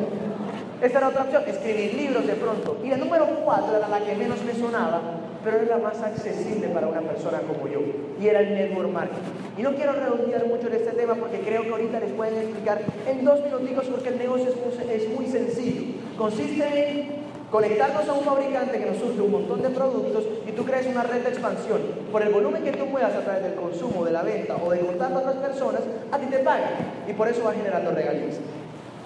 [0.82, 2.78] Esta era otra opción, escribir libros de pronto.
[2.82, 5.00] Y el número cuatro era la que menos me sonaba,
[5.44, 7.80] pero era la más accesible para una persona como yo,
[8.20, 9.32] y era el network marketing.
[9.58, 12.80] Y no quiero redondear mucho en este tema porque creo que ahorita les pueden explicar
[13.06, 15.82] en dos minuticos porque el negocio es muy, es muy sencillo.
[16.16, 20.64] Consiste en conectarnos a un fabricante que nos surge un montón de productos y tú
[20.64, 21.80] crees una red de expansión.
[22.10, 24.80] Por el volumen que tú muevas a través del consumo, de la venta o de
[24.80, 26.72] contar a otras personas, a ti te pagan.
[27.06, 28.38] Y por eso va generando regalías.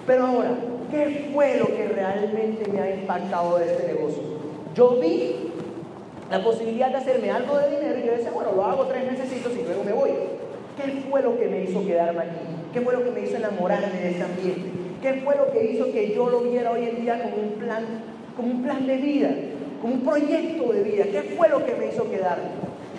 [0.06, 0.50] Pero ahora,
[0.92, 4.22] ¿qué fue lo que realmente me ha impactado de este negocio?
[4.74, 5.45] Yo vi
[6.30, 9.30] la posibilidad de hacerme algo de dinero y yo decía, bueno, lo hago tres meses
[9.32, 10.10] y luego me voy.
[10.76, 12.36] ¿Qué fue lo que me hizo quedarme aquí?
[12.72, 14.70] ¿Qué fue lo que me hizo enamorarme de este ambiente?
[15.00, 17.84] ¿Qué fue lo que hizo que yo lo viera hoy en día como un plan
[18.36, 19.30] como un plan de vida,
[19.80, 21.04] como un proyecto de vida.
[21.04, 22.50] ¿Qué fue lo que me hizo quedarme?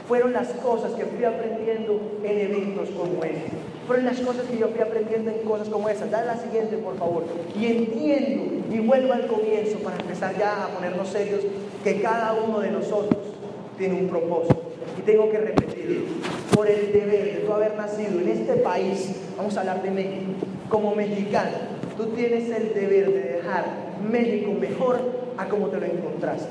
[0.08, 3.52] Fueron las cosas que fui aprendiendo en eventos como este.
[3.88, 6.12] Fueron las cosas que yo fui aprendiendo en cosas como esas.
[6.12, 7.24] Dale la siguiente, por favor.
[7.58, 11.42] Y entiendo, y vuelvo al comienzo para empezar ya a ponernos serios,
[11.86, 13.18] que cada uno de nosotros
[13.78, 14.62] tiene un propósito.
[15.00, 16.02] Y tengo que repetirlo.
[16.54, 20.34] Por el deber de tú haber nacido en este país, vamos a hablar de México,
[20.70, 21.58] como mexicano,
[21.96, 23.66] tú tienes el deber de dejar
[24.12, 25.00] México mejor
[25.38, 26.50] a como te lo encontraste.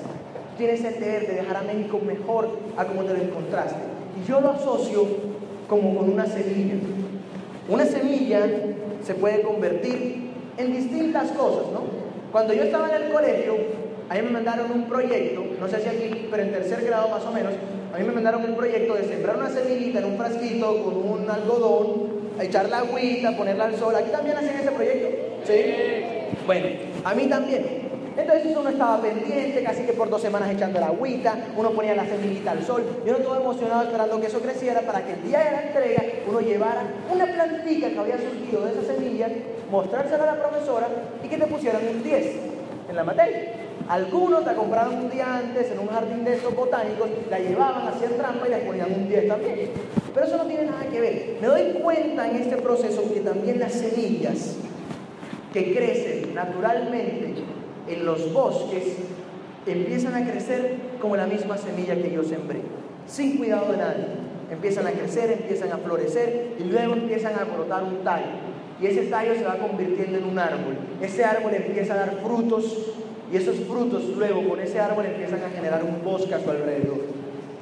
[0.57, 3.77] Tienes el deber de dejar a México mejor a como te lo encontraste.
[4.23, 5.07] Y yo lo asocio
[5.69, 6.77] como con una semilla.
[7.69, 8.47] Una semilla
[9.05, 11.83] se puede convertir en distintas cosas, ¿no?
[12.31, 13.57] Cuando yo estaba en el colegio,
[14.09, 17.25] a mí me mandaron un proyecto, no sé si aquí, pero en tercer grado más
[17.25, 17.53] o menos,
[17.93, 21.31] a mí me mandaron un proyecto de sembrar una semillita en un frasquito con un
[21.31, 23.95] algodón, echar la agüita, ponerla al sol.
[23.97, 25.09] ¿Aquí también hacen ese proyecto?
[25.45, 26.35] ¿Sí?
[26.47, 26.67] Bueno,
[27.05, 27.86] a mí también.
[28.17, 32.07] Entonces uno estaba pendiente, casi que por dos semanas echando la agüita, uno ponía la
[32.07, 35.41] semillita al sol, yo no estaba emocionado esperando que eso creciera para que el día
[35.41, 39.29] de la entrega uno llevara una plantita que había surgido de esa semilla,
[39.71, 40.89] mostrársela a la profesora
[41.23, 42.27] y que te pusieran un 10
[42.89, 43.53] en la materia.
[43.89, 48.17] Algunos la compraban un día antes en un jardín de esos botánicos, la llevaban, hacían
[48.17, 49.71] trampa y le ponían un 10 también.
[50.15, 51.37] Pero eso no tiene nada que ver.
[51.41, 54.57] Me doy cuenta en este proceso que también las semillas
[55.53, 57.35] que crecen naturalmente
[57.89, 58.97] en los bosques
[59.67, 62.61] empiezan a crecer como la misma semilla que yo sembré,
[63.07, 64.07] sin cuidado de nadie.
[64.51, 68.27] Empiezan a crecer, empiezan a florecer y luego empiezan a brotar un tallo.
[68.81, 70.77] Y ese tallo se va convirtiendo en un árbol.
[71.01, 72.93] Ese árbol empieza a dar frutos
[73.33, 76.99] y esos frutos luego con ese árbol empiezan a generar un bosque a su alrededor.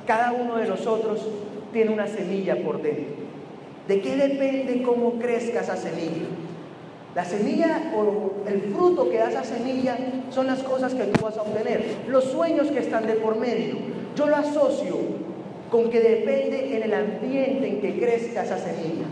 [0.07, 1.27] Cada uno de nosotros
[1.73, 3.25] tiene una semilla por dentro.
[3.89, 6.27] ¿De qué depende cómo crezca esa semilla?
[7.15, 9.97] La semilla o el fruto que da esa semilla
[10.31, 13.77] son las cosas que tú vas a obtener, los sueños que están de por medio.
[14.17, 14.99] Yo lo asocio
[15.71, 19.07] con que depende en el ambiente en que crezca esa semilla.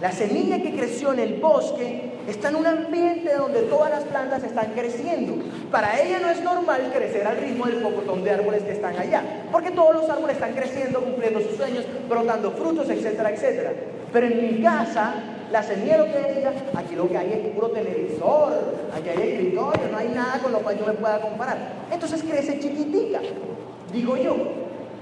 [0.00, 4.44] La semilla que creció en el bosque está en un ambiente donde todas las plantas
[4.44, 5.42] están creciendo.
[5.70, 9.22] Para ella no es normal crecer al ritmo del pocotón de árboles que están allá,
[9.50, 13.72] porque todos los árboles están creciendo, cumpliendo sus sueños, brotando frutos, etcétera, etcétera.
[14.12, 15.14] Pero en mi casa
[15.50, 18.52] la semilla lo que decía, aquí lo que hay es puro televisor,
[18.94, 21.58] aquí hay escritorio, no hay nada con lo cual yo me pueda comparar.
[21.90, 23.20] Entonces crece chiquitica,
[23.92, 24.36] digo yo.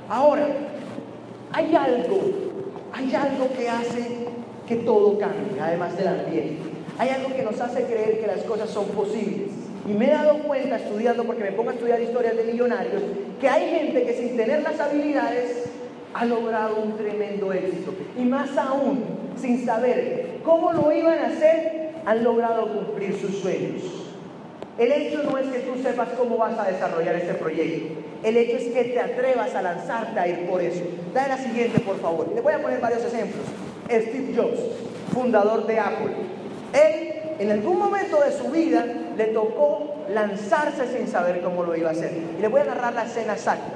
[0.08, 0.46] Ahora,
[1.52, 2.20] hay algo,
[2.92, 4.26] hay algo que hace
[4.66, 6.62] que todo cambie, además del ambiente.
[6.98, 9.50] Hay algo que nos hace creer que las cosas son posibles.
[9.88, 13.02] Y me he dado cuenta estudiando, porque me pongo a estudiar historias de millonarios,
[13.40, 15.66] que hay gente que sin tener las habilidades
[16.14, 17.92] ha logrado un tremendo éxito.
[18.18, 19.04] Y más aún,
[19.40, 23.82] sin saber cómo lo iban a hacer, han logrado cumplir sus sueños.
[24.78, 27.94] El hecho no es que tú sepas cómo vas a desarrollar este proyecto.
[28.22, 30.82] El hecho es que te atrevas a lanzarte a ir por eso.
[31.14, 32.30] Dale la siguiente, por favor.
[32.34, 33.44] Le voy a poner varios ejemplos.
[33.86, 34.60] Steve Jobs,
[35.14, 36.12] fundador de Apple.
[36.72, 38.84] Él, en algún momento de su vida,
[39.16, 42.12] le tocó lanzarse sin saber cómo lo iba a hacer.
[42.38, 43.72] Y le voy a narrar la escena exacta.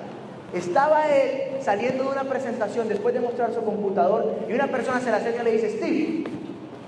[0.53, 5.11] Estaba él saliendo de una presentación después de mostrar su computador y una persona se
[5.11, 6.25] le acerca y le dice, Steve,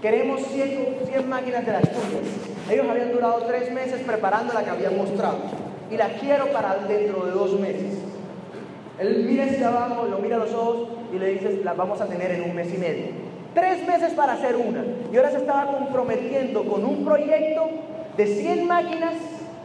[0.01, 2.23] queremos 100, máquinas de las tuyas.
[2.69, 5.39] Ellos habían durado tres meses preparando la que habían mostrado
[5.91, 7.99] y la quiero para dentro de dos meses.
[8.99, 12.07] Él mira hacia abajo, lo mira a los ojos y le dice, las vamos a
[12.07, 13.07] tener en un mes y medio.
[13.55, 14.85] Tres meses para hacer una.
[15.13, 17.69] Y ahora se estaba comprometiendo con un proyecto
[18.17, 19.15] de 100 máquinas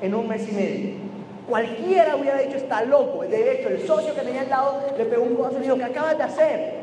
[0.02, 1.07] en un mes y medio.
[1.48, 3.24] Cualquiera hubiera dicho, está loco.
[3.24, 5.86] De hecho, el socio que tenía al lado le pegó un codazo y dijo, ¿qué
[5.86, 6.74] acabas de hacer?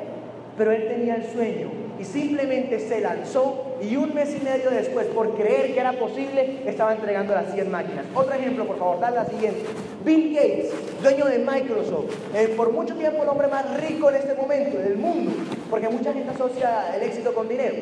[0.56, 5.06] Pero él tenía el sueño y simplemente se lanzó y un mes y medio después,
[5.08, 8.06] por creer que era posible, estaba entregando las 100 máquinas.
[8.14, 9.60] Otro ejemplo, por favor, dale la siguiente.
[10.04, 10.70] Bill Gates,
[11.02, 12.14] dueño de Microsoft,
[12.56, 15.32] por mucho tiempo el hombre más rico en este momento del mundo,
[15.70, 17.76] porque mucha gente asocia el éxito con dinero.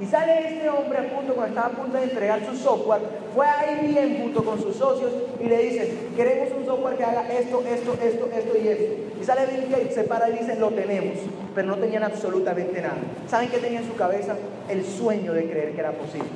[0.00, 3.00] Y sale este hombre a punto, cuando estaba a punto de entregar su software,
[3.32, 7.32] fue ahí bien junto con sus socios y le dicen, queremos un software que haga
[7.32, 8.94] esto, esto, esto, esto y esto.
[9.20, 11.18] Y sale Bill Gates, se para y dice, lo tenemos,
[11.54, 12.96] pero no tenían absolutamente nada.
[13.28, 14.34] ¿Saben qué tenía en su cabeza?
[14.68, 16.28] El sueño de creer que era posible.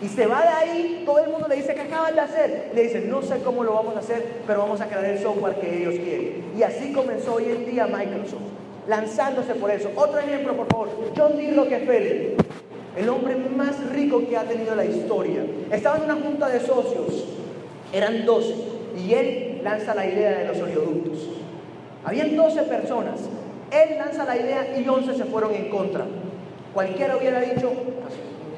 [0.00, 2.70] Y se va de ahí, todo el mundo le dice, ¿qué acaban de hacer?
[2.72, 5.56] Le dicen, no sé cómo lo vamos a hacer, pero vamos a crear el software
[5.56, 6.44] que ellos quieren.
[6.56, 8.42] Y así comenzó hoy en día Microsoft,
[8.86, 9.90] lanzándose por eso.
[9.96, 11.52] Otro ejemplo, por favor, John D.
[11.56, 12.36] Rockefeller
[12.96, 15.44] el hombre más rico que ha tenido la historia.
[15.70, 17.24] Estaba en una junta de socios,
[17.92, 18.54] eran 12,
[18.96, 21.28] y él lanza la idea de los oleoductos.
[22.04, 23.20] Habían 12 personas,
[23.70, 26.06] él lanza la idea y 11 se fueron en contra.
[26.72, 27.72] Cualquiera hubiera dicho,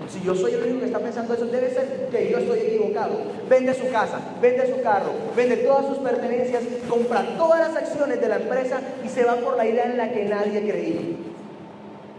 [0.09, 3.21] si yo soy el único que está pensando eso, debe ser que yo estoy equivocado.
[3.49, 8.29] Vende su casa, vende su carro, vende todas sus pertenencias, compra todas las acciones de
[8.29, 11.01] la empresa y se va por la idea en la que nadie creía.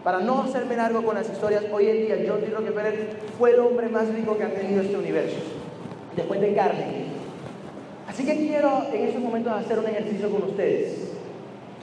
[0.03, 2.47] Para no hacerme largo con las historias, hoy en día John D.
[2.47, 5.38] Rockefeller fue el hombre más rico que ha tenido este universo,
[6.15, 7.05] después de Carnegie.
[8.07, 11.12] Así que quiero en estos momentos hacer un ejercicio con ustedes.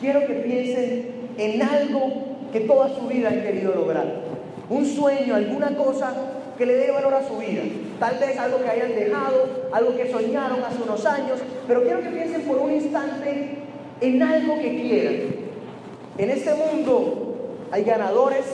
[0.01, 2.11] Quiero que piensen en algo
[2.53, 4.23] que toda su vida han querido lograr.
[4.71, 6.15] Un sueño, alguna cosa
[6.57, 7.63] que le dé valor a su vida.
[8.01, 12.09] Tal vez algo que hayan dejado, algo que soñaron hace unos años, pero quiero que
[12.09, 13.59] piensen por un instante
[14.01, 15.17] en algo que quieran.
[16.17, 17.26] En este mundo
[17.71, 18.45] hay ganadores,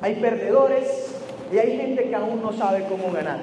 [0.00, 1.14] hay perdedores
[1.52, 3.38] y hay gente que aún no sabe cómo ganar.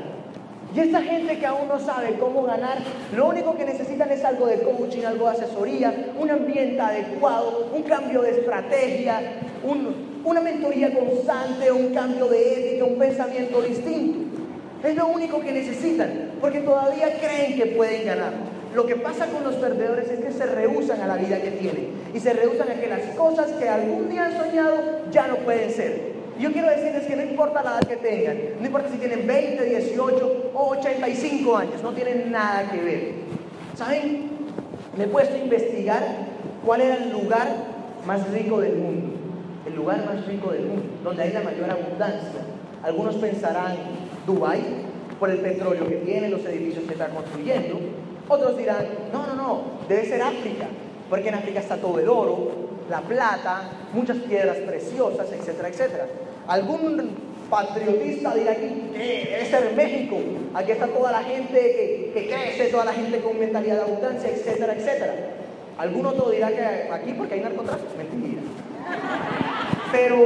[0.75, 2.79] Y esta gente que aún no sabe cómo ganar,
[3.15, 7.83] lo único que necesitan es algo de coaching, algo de asesoría, un ambiente adecuado, un
[7.83, 9.21] cambio de estrategia,
[10.23, 14.19] una mentoría constante, un cambio de ética, un pensamiento distinto.
[14.83, 18.33] Es lo único que necesitan, porque todavía creen que pueden ganar.
[18.75, 21.91] Lo que pasa con los perdedores es que se rehusan a la vida que tienen
[22.13, 24.75] y se rehusan a que las cosas que algún día han soñado
[25.11, 26.13] ya no pueden ser.
[26.37, 29.63] Yo quiero decirles que no importa la edad que tengan, no importa si tienen 20,
[29.63, 33.11] 18 o 85 años, no tienen nada que ver.
[33.75, 34.31] ¿Saben?
[34.97, 36.03] Me he puesto a investigar
[36.65, 37.47] cuál era el lugar
[38.05, 39.15] más rico del mundo,
[39.65, 42.41] el lugar más rico del mundo, donde hay la mayor abundancia.
[42.83, 43.77] Algunos pensarán
[44.27, 44.61] Dubái
[45.17, 47.79] por el petróleo que tiene, los edificios que están construyendo,
[48.27, 50.65] otros dirán, no, no, no, debe ser África,
[51.09, 52.51] porque en África está todo el oro,
[52.89, 56.07] la plata, muchas piedras preciosas, etcétera, etcétera.
[56.47, 57.09] Algún
[57.49, 60.17] patriotista dirá que debe ser México,
[60.53, 64.29] aquí está toda la gente que, que, crece, toda la gente con mentalidad de abundancia,
[64.29, 65.15] etcétera, etcétera.
[65.77, 68.41] Algún otro dirá que aquí porque hay narcotráfico, mentira.
[69.91, 70.17] Pero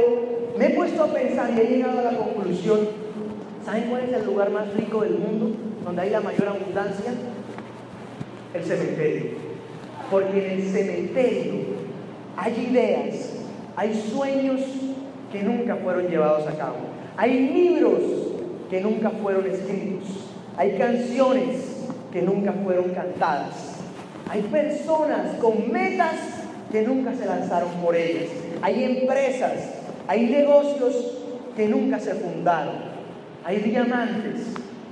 [0.56, 2.88] me he puesto a pensar y he llegado a la conclusión,
[3.64, 7.12] ¿saben cuál es el lugar más rico del mundo, donde hay la mayor abundancia?
[8.54, 9.30] El cementerio.
[10.10, 11.52] Porque en el cementerio
[12.36, 13.32] hay ideas,
[13.76, 14.60] hay sueños
[15.32, 16.76] que nunca fueron llevados a cabo.
[17.16, 18.00] Hay libros
[18.68, 20.08] que nunca fueron escritos.
[20.56, 23.76] Hay canciones que nunca fueron cantadas.
[24.28, 26.16] Hay personas con metas
[26.72, 28.30] que nunca se lanzaron por ellas.
[28.62, 29.52] Hay empresas,
[30.08, 31.18] hay negocios
[31.56, 32.90] que nunca se fundaron.
[33.44, 34.42] Hay diamantes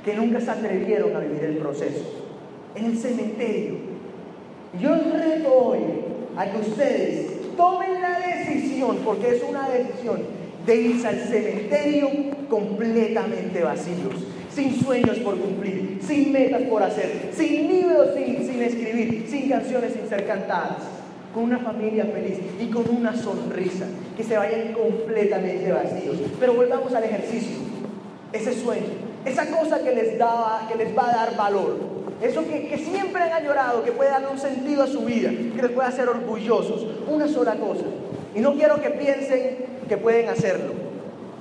[0.05, 2.28] que nunca se atrevieron a vivir el proceso
[2.75, 3.75] en el cementerio.
[4.81, 5.79] Yo reto hoy
[6.37, 12.11] a que ustedes tomen la decisión, porque es una decisión, de irse al cementerio
[12.49, 14.15] completamente vacíos,
[14.55, 19.95] sin sueños por cumplir, sin metas por hacer, sin libros sin, sin escribir, sin canciones
[19.95, 20.83] sin ser cantadas,
[21.33, 26.17] con una familia feliz y con una sonrisa, que se vayan completamente vacíos.
[26.39, 27.57] Pero volvamos al ejercicio,
[28.33, 32.77] ese sueño, esa cosa que les, da, que les va a dar valor, eso que,
[32.79, 36.09] siempre han añorado, que puede darle un sentido a su vida, que les puede hacer
[36.09, 36.87] orgullosos.
[37.07, 37.85] Una sola cosa.
[38.35, 40.73] Y no quiero que piensen que pueden hacerlo.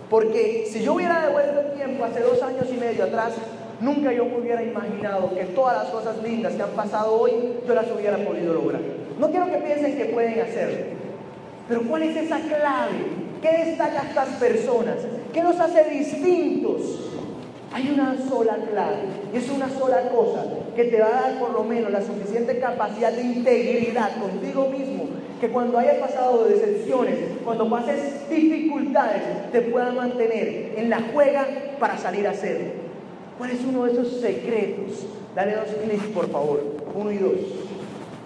[0.09, 3.33] Porque si yo hubiera devuelto el tiempo hace dos años y medio atrás,
[3.81, 7.31] nunca yo me hubiera imaginado que todas las cosas lindas que han pasado hoy,
[7.67, 8.81] yo las hubiera podido lograr.
[9.19, 10.85] No quiero que piensen que pueden hacerlo.
[11.67, 12.93] Pero ¿cuál es esa clave?
[13.41, 14.95] ¿Qué destaca a estas personas?
[15.33, 17.06] ¿Qué nos hace distintos?
[17.77, 21.51] Hay una sola clave y es una sola cosa que te va a dar por
[21.51, 25.05] lo menos la suficiente capacidad de integridad contigo mismo
[25.39, 27.13] que cuando hayas pasado de decepciones,
[27.45, 31.47] cuando pases dificultades, te puedan mantener en la juega
[31.79, 32.71] para salir a hacerlo.
[33.37, 35.05] ¿Cuál es uno de esos secretos?
[35.35, 36.63] Dale dos clics, por favor.
[36.95, 37.35] Uno y dos.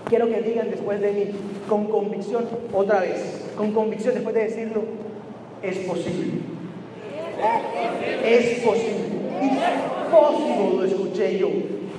[0.05, 1.25] Quiero que digan después de mí,
[1.67, 4.83] con convicción, otra vez, con convicción después de decirlo,
[5.61, 6.39] es posible.
[8.23, 9.20] Es posible.
[9.41, 11.49] Imposible, lo escuché yo.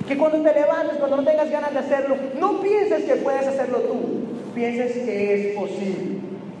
[0.07, 3.79] Que cuando te levantes, cuando no tengas ganas de hacerlo, no pienses que puedes hacerlo
[3.79, 6.19] tú, pienses que es posible.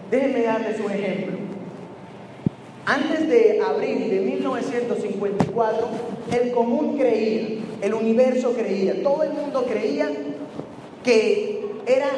[0.09, 1.37] Déjenme darles un ejemplo.
[2.85, 5.87] Antes de abril de 1954,
[6.31, 10.09] el común creía, el universo creía, todo el mundo creía
[11.03, 12.09] que era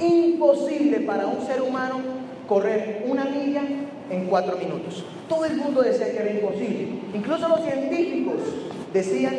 [0.00, 2.00] imposible para un ser humano
[2.48, 3.62] correr una milla
[4.10, 5.04] en cuatro minutos.
[5.28, 6.88] Todo el mundo decía que era imposible.
[7.14, 8.36] Incluso los científicos
[8.92, 9.34] decían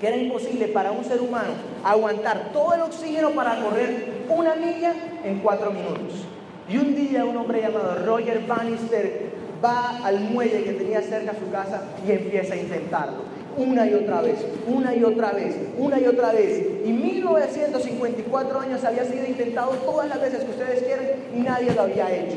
[0.00, 4.92] que era imposible para un ser humano aguantar todo el oxígeno para correr una milla
[5.24, 6.24] en cuatro minutos.
[6.68, 9.30] Y un día un hombre llamado Roger Bannister
[9.64, 13.36] va al muelle que tenía cerca su casa y empieza a intentarlo.
[13.56, 14.36] Una y otra vez,
[14.66, 16.66] una y otra vez, una y otra vez.
[16.84, 21.82] Y 1954 años había sido intentado todas las veces que ustedes quieren y nadie lo
[21.82, 22.36] había hecho.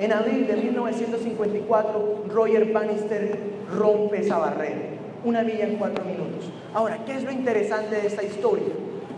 [0.00, 3.36] En abril de 1954, Roger Bannister
[3.76, 4.78] rompe esa barrera.
[5.24, 6.50] Una milla en cuatro minutos.
[6.72, 8.74] Ahora, ¿qué es lo interesante de esta historia?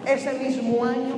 [0.07, 1.17] Ese mismo año,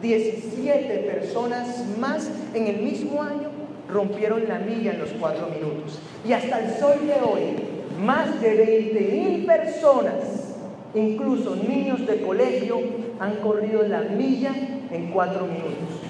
[0.00, 3.50] 17 personas más en el mismo año
[3.88, 5.98] rompieron la milla en los cuatro minutos.
[6.24, 7.56] Y hasta el sol de hoy,
[8.00, 10.54] más de 20 mil personas,
[10.94, 12.78] incluso niños de colegio,
[13.18, 14.52] han corrido la milla
[14.92, 16.00] en cuatro minutos.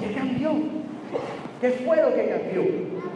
[0.00, 0.50] ¿Qué cambió?
[1.60, 2.64] ¿Qué fue lo que cambió?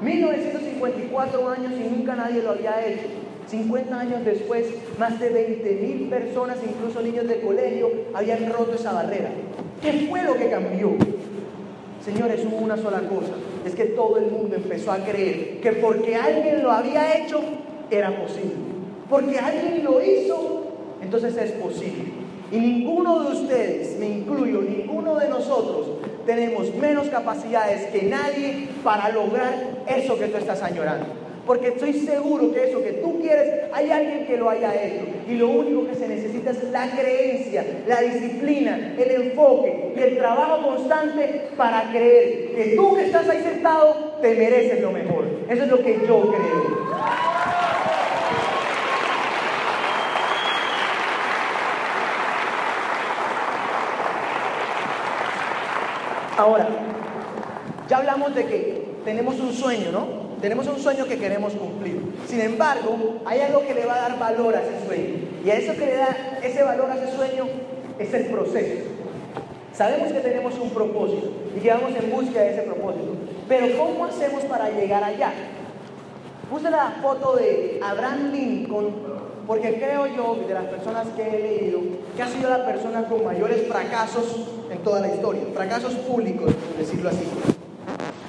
[0.03, 3.07] 1954 años y nunca nadie lo había hecho.
[3.49, 4.67] 50 años después,
[4.99, 9.31] más de 20 mil personas, incluso niños de colegio, habían roto esa barrera.
[9.83, 10.93] ¿Qué fue lo que cambió?
[12.03, 13.33] Señores, hubo una sola cosa,
[13.67, 17.41] es que todo el mundo empezó a creer que porque alguien lo había hecho,
[17.91, 18.55] era posible.
[19.11, 20.63] Porque alguien lo hizo,
[21.03, 22.05] entonces es posible.
[22.53, 26.00] Y ninguno de ustedes, me incluyo, ninguno de nosotros
[26.31, 29.53] tenemos menos capacidades que nadie para lograr
[29.89, 31.07] eso que tú estás añorando.
[31.45, 35.07] Porque estoy seguro que eso que tú quieres, hay alguien que lo haya hecho.
[35.29, 40.19] Y lo único que se necesita es la creencia, la disciplina, el enfoque y el
[40.19, 45.25] trabajo constante para creer que tú que estás ahí sentado te mereces lo mejor.
[45.49, 47.50] Eso es lo que yo creo.
[56.41, 56.67] Ahora,
[57.87, 60.07] ya hablamos de que tenemos un sueño, ¿no?
[60.41, 62.01] Tenemos un sueño que queremos cumplir.
[62.27, 65.17] Sin embargo, hay algo que le va a dar valor a ese sueño.
[65.45, 67.45] Y a eso que le da ese valor a ese sueño
[67.99, 68.87] es el proceso.
[69.75, 73.17] Sabemos que tenemos un propósito y que vamos en búsqueda de ese propósito.
[73.47, 75.35] Pero ¿cómo hacemos para llegar allá?
[76.49, 78.95] Puse la foto de Abraham Lincoln
[79.47, 81.81] porque creo yo, de las personas que he leído,
[82.17, 86.77] que ha sido la persona con mayores fracasos en toda la historia, fracasos públicos, por
[86.79, 87.27] decirlo así.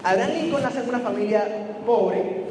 [0.04, 1.48] Abraham Lincoln nace en una familia
[1.86, 2.46] pobre,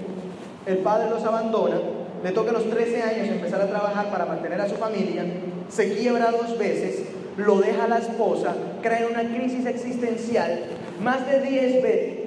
[0.66, 1.80] el padre los abandona,
[2.22, 5.24] le toca a los 13 años empezar a trabajar para mantener a su familia,
[5.68, 7.04] se quiebra dos veces,
[7.36, 10.64] lo deja la esposa, crea una crisis existencial,
[11.02, 12.20] más de 10 veces.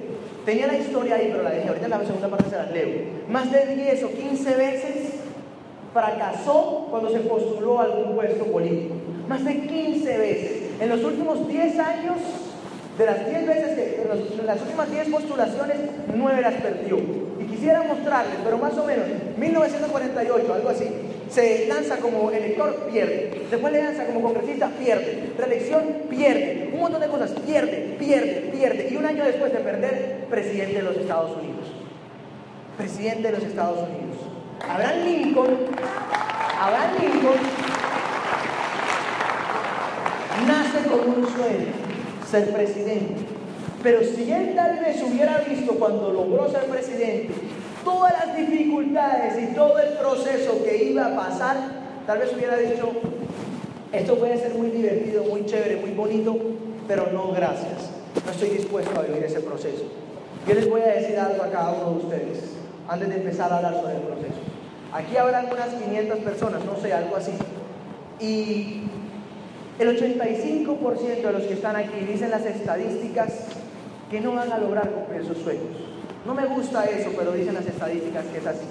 [0.44, 2.88] Tenía la historia ahí, pero la dejé, ahorita en la segunda parte se la leo.
[3.30, 4.94] Más de 10 o 15 veces
[5.94, 8.94] fracasó cuando se postuló a algún puesto político.
[9.28, 10.62] Más de 15 veces.
[10.80, 12.16] En los últimos 10 años,
[12.98, 15.76] de las 10 veces que, en, las últimas 10 postulaciones,
[16.14, 16.98] 9 las perdió.
[17.40, 19.06] Y quisiera mostrarles, pero más o menos,
[19.38, 20.88] 1948, algo así,
[21.30, 23.46] se lanza como elector, pierde.
[23.50, 25.32] Después le lanza como congresista, pierde.
[25.38, 26.70] Reelección, pierde.
[26.74, 28.88] Un montón de cosas, pierde, pierde, pierde.
[28.90, 31.72] Y un año después de perder, presidente de los Estados Unidos.
[32.76, 34.23] Presidente de los Estados Unidos.
[34.68, 35.56] Abraham Lincoln,
[36.60, 37.40] Abraham Lincoln
[40.46, 41.66] nace con un sueño,
[42.30, 43.14] ser presidente.
[43.82, 47.34] Pero si él tal vez hubiera visto cuando logró ser presidente
[47.84, 51.56] todas las dificultades y todo el proceso que iba a pasar,
[52.06, 52.92] tal vez hubiera dicho,
[53.92, 56.36] esto puede ser muy divertido, muy chévere, muy bonito,
[56.88, 57.90] pero no gracias.
[58.24, 59.84] No estoy dispuesto a vivir ese proceso.
[60.48, 62.38] Yo les voy a decir algo a cada uno de ustedes
[62.88, 64.53] antes de empezar a hablar sobre el proceso.
[64.94, 67.32] Aquí habrán unas 500 personas, no sé, algo así.
[68.20, 68.82] Y
[69.80, 73.32] el 85% de los que están aquí dicen las estadísticas
[74.08, 75.66] que no van a lograr cumplir sus sueños.
[76.24, 78.66] No me gusta eso, pero dicen las estadísticas que es así.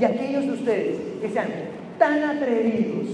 [0.00, 1.48] Y aquellos de ustedes que sean
[1.98, 3.08] tan atrevidos,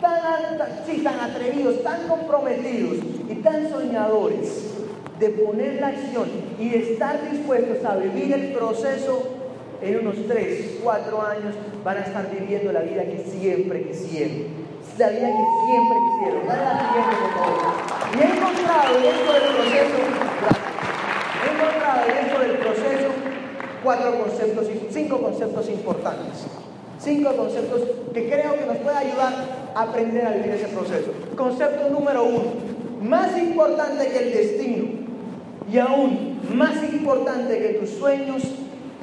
[0.00, 2.98] tan, sí, tan atrevidos, tan comprometidos
[3.28, 4.74] y tan soñadores
[5.18, 9.43] de poner la acción y de estar dispuestos a vivir el proceso
[9.84, 11.54] en unos 3, 4 años
[11.84, 14.64] van a estar viviendo la vida que siempre quisieron.
[14.98, 16.42] La vida que siempre quisieron.
[18.14, 19.98] Y he encontrado dentro del proceso,
[21.42, 23.08] he encontrado dentro del proceso
[23.82, 26.46] cuatro conceptos, cinco conceptos importantes.
[26.98, 27.82] Cinco conceptos
[28.14, 29.34] que creo que nos puede ayudar
[29.74, 31.12] a aprender a vivir ese proceso.
[31.36, 32.44] Concepto número uno,
[33.02, 34.86] más importante que el destino
[35.70, 38.42] y aún más importante que tus sueños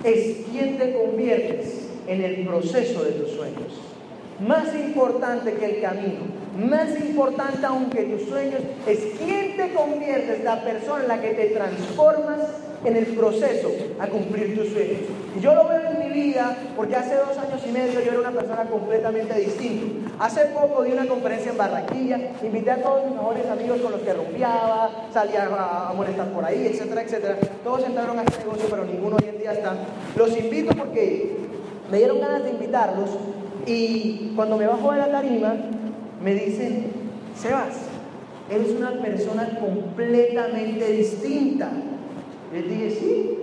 [0.04, 3.91] es quién te conviertes en el proceso de tus sueños.
[4.42, 6.22] Más importante que el camino,
[6.58, 11.30] más importante aún que tus sueños, es quién te conviertes, la persona en la que
[11.36, 12.40] te transformas
[12.84, 13.70] en el proceso
[14.00, 15.02] a cumplir tus sueños.
[15.40, 18.32] Yo lo veo en mi vida porque hace dos años y medio yo era una
[18.32, 20.12] persona completamente distinta.
[20.20, 24.02] Hace poco di una conferencia en Barranquilla, invité a todos mis mejores amigos con los
[24.02, 27.38] que rompeaba, salía a molestar por ahí, etcétera, etcétera.
[27.64, 29.76] Todos entraron a este negocio, pero ninguno hoy en día está.
[30.16, 31.38] Los invito porque
[31.92, 33.10] me dieron ganas de invitarlos
[33.66, 35.56] y cuando me bajo de la tarima
[36.24, 36.88] me dicen,
[37.36, 37.76] Sebas,
[38.50, 41.72] eres una persona completamente distinta.
[42.54, 43.38] Les dije, sí,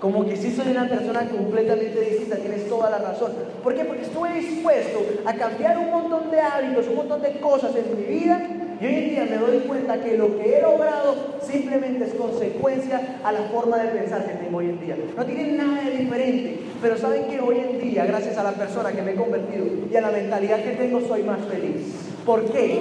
[0.00, 3.32] como que sí soy una persona completamente distinta, tienes toda la razón.
[3.62, 3.84] ¿Por qué?
[3.84, 8.04] Porque estuve dispuesto a cambiar un montón de hábitos, un montón de cosas en mi
[8.04, 8.40] vida
[8.80, 13.20] y hoy en día me doy cuenta que lo que he logrado simplemente es consecuencia
[13.24, 14.96] a la forma de pensar que tengo hoy en día.
[15.16, 18.92] No tiene nada de diferente, pero saben que hoy en día, gracias a la persona
[18.92, 22.08] que me he convertido y a la mentalidad que tengo, soy más feliz.
[22.24, 22.80] ¿Por qué?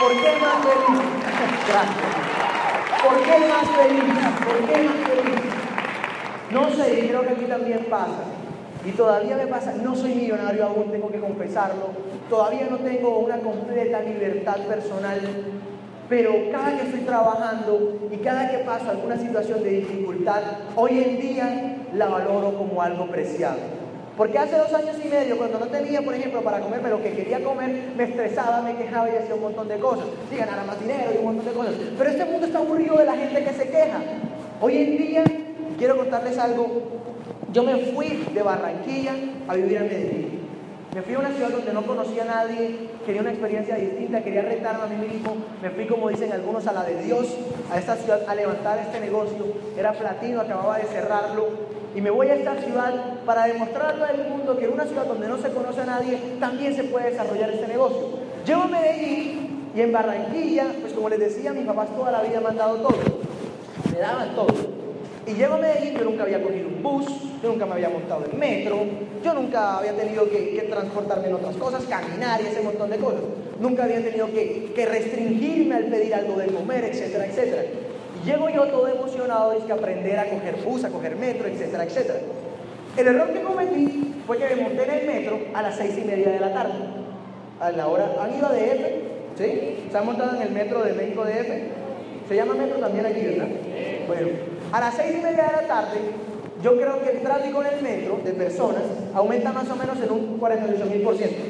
[0.00, 1.02] ¿Por qué más feliz?
[1.68, 2.24] Gracias.
[3.04, 4.14] ¿Por qué más feliz?
[4.44, 5.34] ¿Por qué más feliz?
[6.50, 8.24] No sé, creo que aquí también pasa.
[8.84, 11.88] Y todavía me pasa, no soy millonario aún, tengo que confesarlo.
[12.28, 15.20] Todavía no tengo una completa libertad personal.
[16.08, 20.42] Pero cada que estoy trabajando y cada que paso alguna situación de dificultad,
[20.76, 23.56] hoy en día la valoro como algo preciado.
[24.16, 27.12] Porque hace dos años y medio, cuando no tenía, por ejemplo, para comerme lo que
[27.12, 30.06] quería comer, me estresaba, me quejaba y hacía un montón de cosas.
[30.30, 31.74] Sí, ganara más dinero y un montón de cosas.
[31.98, 33.98] Pero este mundo está aburrido de la gente que se queja.
[34.60, 35.24] Hoy en día,
[35.78, 36.82] quiero contarles algo.
[37.54, 39.12] Yo me fui de Barranquilla
[39.46, 40.40] a vivir a Medellín.
[40.92, 44.42] Me fui a una ciudad donde no conocía a nadie, quería una experiencia distinta, quería
[44.42, 45.36] retarme a mí mismo.
[45.62, 47.28] Me fui, como dicen algunos, a la de Dios,
[47.70, 49.54] a esta ciudad, a levantar este negocio.
[49.78, 51.46] Era platino, acababa de cerrarlo
[51.94, 55.28] y me voy a esta ciudad para demostrarle al mundo que en una ciudad donde
[55.28, 58.18] no se conoce a nadie también se puede desarrollar este negocio.
[58.44, 62.40] Llego a Medellín y en Barranquilla, pues como les decía, mis papás toda la vida
[62.40, 62.98] me han dado todo,
[63.92, 64.73] me daban todo.
[65.26, 67.06] Y llego a Medellín, yo nunca había cogido un bus,
[67.42, 68.84] yo nunca me había montado en metro,
[69.22, 73.20] yo nunca había tenido que, transportarme en otras cosas, caminar y ese montón de cosas.
[73.58, 77.62] Nunca había tenido que, restringirme al pedir algo de comer, etcétera, etcétera.
[78.24, 82.20] Llego yo todo emocionado, es que aprender a coger bus, a coger metro, etcétera, etcétera.
[82.96, 86.04] El error que cometí fue que me monté en el metro a las seis y
[86.04, 86.74] media de la tarde.
[87.60, 89.38] A la hora, ¿han ido a DF?
[89.38, 89.88] ¿Sí?
[89.90, 92.28] ¿Se han montado en el metro de México DF?
[92.28, 93.48] Se llama metro también aquí, ¿verdad?
[94.06, 94.28] Bueno,
[94.74, 96.00] a las seis y media de la tarde,
[96.60, 98.82] yo creo que el tráfico en el metro de personas
[99.14, 101.44] aumenta más o menos en un 48 mil por ciento.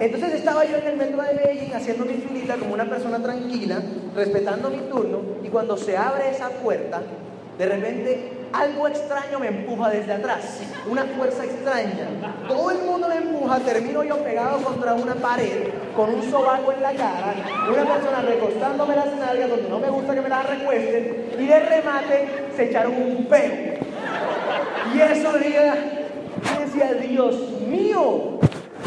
[0.00, 3.80] Entonces estaba yo en el metro de Medellín haciendo mi filita como una persona tranquila,
[4.16, 7.02] respetando mi turno, y cuando se abre esa puerta,
[7.56, 10.60] de repente algo extraño me empuja desde atrás,
[10.90, 12.08] una fuerza extraña.
[12.48, 16.82] Todo el mundo me empuja, termino yo pegado contra una pared, con un sobaco en
[16.82, 17.34] la cara,
[17.70, 18.96] una persona recostándome
[19.34, 23.52] donde no me gusta que me las recuesten, y de remate se echaron un peo.
[24.94, 25.74] Y eso día,
[26.60, 27.36] decía, Dios
[27.68, 28.38] mío,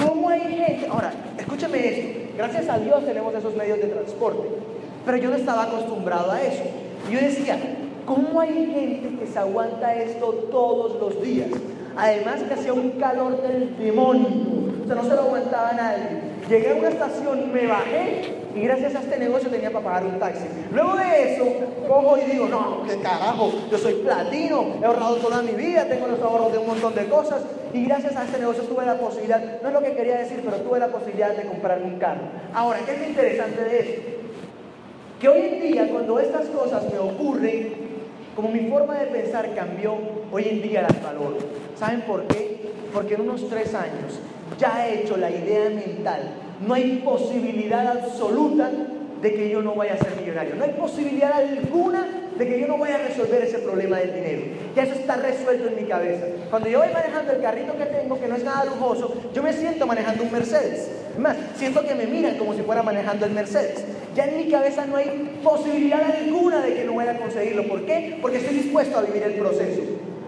[0.05, 0.87] ¿Cómo hay gente?
[0.87, 2.31] Ahora, escúcheme esto.
[2.37, 4.47] Gracias a Dios tenemos esos medios de transporte.
[5.05, 6.63] Pero yo no estaba acostumbrado a eso.
[7.11, 7.57] Yo decía,
[8.05, 11.49] ¿cómo hay gente que se aguanta esto todos los días?
[11.95, 14.27] Además que hacía un calor del demonio.
[14.83, 16.21] O sea, no se lo aguantaba nadie.
[16.49, 20.19] Llegué a una estación, me bajé y gracias a este negocio tenía para pagar un
[20.19, 20.45] taxi.
[20.71, 21.45] Luego de eso,
[21.87, 26.07] cojo y digo, no, qué carajo, yo soy platino, he ahorrado toda mi vida, tengo
[26.07, 27.41] los ahorros de un montón de cosas
[27.73, 30.57] y gracias a este negocio tuve la posibilidad, no es lo que quería decir, pero
[30.57, 32.21] tuve la posibilidad de comprarme un carro.
[32.53, 34.11] Ahora, ¿qué es lo interesante de esto?
[35.19, 37.73] Que hoy en día, cuando estas cosas me ocurren,
[38.35, 39.95] como mi forma de pensar cambió,
[40.31, 41.37] hoy en día las valoro.
[41.77, 42.71] ¿Saben por qué?
[42.93, 44.19] Porque en unos tres años
[44.57, 46.33] ya he hecho la idea mental.
[46.65, 48.69] No hay posibilidad absoluta
[49.21, 50.55] de que yo no vaya a ser millonario.
[50.55, 52.07] No hay posibilidad alguna
[52.37, 54.41] de que yo no vaya a resolver ese problema del dinero.
[54.75, 56.25] Ya eso está resuelto en mi cabeza.
[56.49, 59.53] Cuando yo voy manejando el carrito que tengo, que no es nada lujoso, yo me
[59.53, 60.89] siento manejando un Mercedes.
[61.13, 63.85] Es más, siento que me miran como si fuera manejando el Mercedes.
[64.15, 67.67] Ya en mi cabeza no hay posibilidad alguna de que no vaya a conseguirlo.
[67.67, 68.17] ¿Por qué?
[68.21, 69.81] Porque estoy dispuesto a vivir el proceso.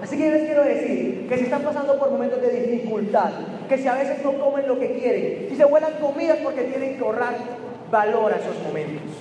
[0.03, 3.31] Así que yo les quiero decir que si están pasando por momentos de dificultad,
[3.69, 6.97] que si a veces no comen lo que quieren, si se vuelan comidas porque tienen
[6.97, 7.35] que ahorrar,
[7.89, 9.13] valora esos momentos.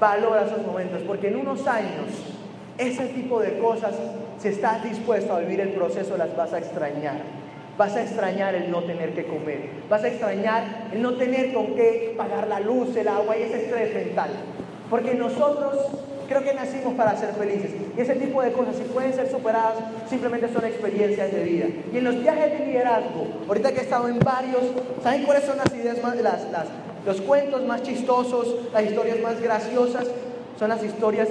[0.00, 2.06] Valora esos momentos, porque en unos años
[2.78, 3.92] ese tipo de cosas,
[4.38, 7.16] si estás dispuesto a vivir el proceso, las vas a extrañar.
[7.76, 9.68] Vas a extrañar el no tener que comer.
[9.90, 13.64] Vas a extrañar el no tener con qué pagar la luz, el agua y ese
[13.64, 14.30] estrés mental.
[14.88, 15.74] Porque nosotros
[16.28, 17.70] Creo que nacimos para ser felices.
[17.96, 19.74] Y ese tipo de cosas, si pueden ser superadas,
[20.08, 21.66] simplemente son experiencias de vida.
[21.92, 24.62] Y en los viajes de liderazgo, ahorita que he estado en varios,
[25.02, 26.42] ¿saben cuáles son las ideas más, las,
[27.04, 30.06] los cuentos más chistosos, las historias más graciosas?
[30.58, 31.28] Son las historias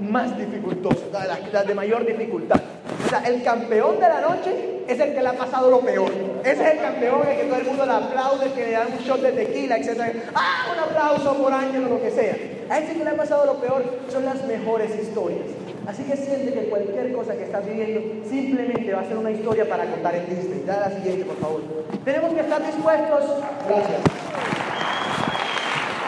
[0.00, 1.04] más dificultosas,
[1.52, 2.60] las, de mayor dificultad.
[3.04, 6.10] O sea, el campeón de la noche es el que le ha pasado lo peor.
[6.42, 8.98] Ese es el campeón, el que todo el mundo le aplaude, que le dan un
[8.98, 10.16] shot de tequila, etc.
[10.34, 10.72] ¡Ah!
[10.72, 12.36] Un aplauso por año o lo que sea.
[12.68, 15.46] A ese que le ha pasado lo peor son las mejores historias.
[15.86, 19.68] Así que siente que cualquier cosa que estás viviendo simplemente va a ser una historia
[19.68, 20.62] para contar en Disney.
[20.64, 21.60] Dale la siguiente, por favor.
[22.04, 23.24] Tenemos que estar dispuestos.
[23.68, 24.00] Gracias.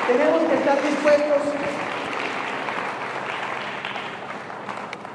[0.07, 1.43] Tenemos que estar dispuestos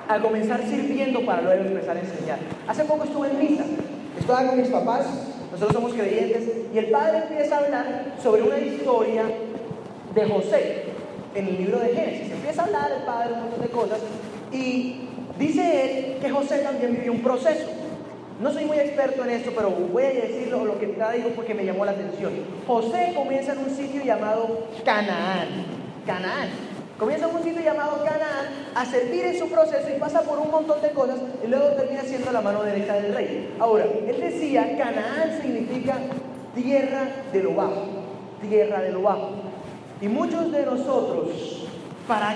[0.10, 2.40] a comenzar sirviendo para luego empezar a enseñar.
[2.68, 3.64] Hace poco estuve en misa,
[4.20, 5.06] estaba con mis papás,
[5.52, 9.24] nosotros somos creyentes, y el padre empieza a hablar sobre una historia
[10.16, 10.89] de José
[11.36, 12.32] en el libro de Génesis.
[12.32, 14.00] Empieza a hablar el padre un montón de cosas
[14.52, 15.02] y
[15.38, 17.68] dice él que José también vivió un proceso.
[18.40, 21.54] No soy muy experto en esto, pero voy a decirlo lo que te digo porque
[21.54, 22.32] me llamó la atención.
[22.66, 25.66] José comienza en un sitio llamado Canaán.
[26.06, 26.50] Canaán.
[26.98, 30.52] Comienza en un sitio llamado Canaán a servir en su proceso y pasa por un
[30.52, 33.56] montón de cosas y luego termina siendo la mano derecha del rey.
[33.60, 35.98] Ahora, él decía, Canaán significa
[36.56, 37.86] tierra de lo bajo,
[38.42, 39.49] tierra de lo bajo.
[40.02, 41.68] Y muchos de nosotros,
[42.08, 42.36] para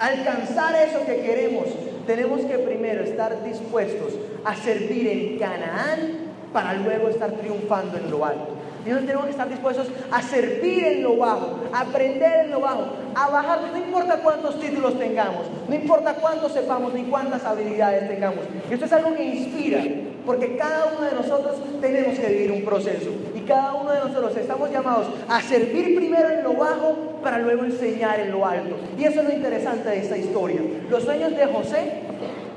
[0.00, 1.66] alcanzar eso que queremos,
[2.06, 8.24] tenemos que primero estar dispuestos a servir en Canaán para luego estar triunfando en lo
[8.24, 8.48] alto.
[8.84, 12.84] Nosotros tenemos que estar dispuestos a servir en lo bajo, a aprender en lo bajo,
[13.16, 18.44] a bajar, no importa cuántos títulos tengamos, no importa cuántos sepamos ni cuántas habilidades tengamos.
[18.70, 19.82] Esto es algo que inspira,
[20.26, 23.10] porque cada uno de nosotros tenemos que vivir un proceso.
[23.34, 27.64] Y cada uno de nosotros estamos llamados a servir primero en lo bajo para luego
[27.64, 28.76] enseñar en lo alto.
[28.98, 30.60] Y eso es lo interesante de esta historia.
[30.90, 31.92] Los sueños de José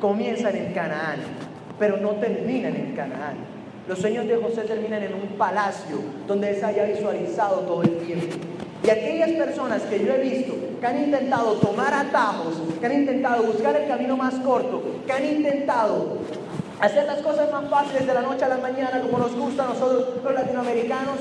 [0.01, 1.19] comienzan en Canaán,
[1.77, 3.35] pero no terminan en Canaán.
[3.87, 5.97] Los sueños de José terminan en un palacio
[6.27, 8.35] donde él se haya visualizado todo el tiempo.
[8.83, 13.43] Y aquellas personas que yo he visto que han intentado tomar atajos, que han intentado
[13.43, 16.17] buscar el camino más corto, que han intentado
[16.79, 19.67] hacer las cosas más fáciles de la noche a la mañana como nos gusta a
[19.69, 21.17] nosotros los latinoamericanos,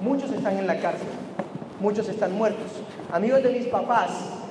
[0.00, 1.08] muchos están en la cárcel,
[1.80, 2.70] muchos están muertos.
[3.12, 4.10] Amigos de mis papás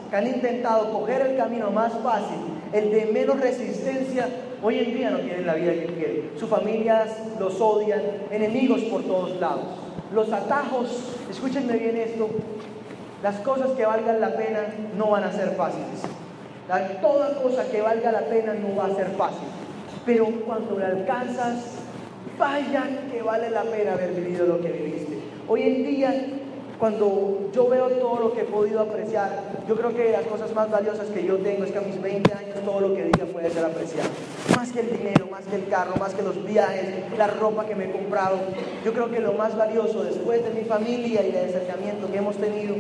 [0.09, 2.37] que han intentado coger el camino más fácil,
[2.73, 4.27] el de menos resistencia,
[4.63, 6.31] Hoy en día no tienen la vida que quieren.
[6.37, 7.09] Sus familias
[7.39, 7.99] los odian,
[8.29, 9.65] enemigos por todos lados.
[10.13, 12.29] Los atajos, escúchenme bien esto,
[13.23, 14.59] las cosas que valgan la pena
[14.95, 16.01] no van a ser fáciles.
[17.01, 19.47] toda cosa que valga la pena no va a ser fácil.
[20.05, 21.63] Pero cuando le alcanzas,
[22.37, 25.19] vaya que vale la pena haber vivido lo que viviste.
[25.47, 26.25] Hoy en día
[26.81, 29.29] cuando yo veo todo lo que he podido apreciar,
[29.67, 32.33] yo creo que las cosas más valiosas que yo tengo es que a mis 20
[32.33, 34.09] años todo lo que diga puede ser apreciado.
[34.55, 37.75] Más que el dinero, más que el carro, más que los viajes, la ropa que
[37.75, 38.37] me he comprado.
[38.83, 42.37] Yo creo que lo más valioso después de mi familia y el acercamiento que hemos
[42.37, 42.73] tenido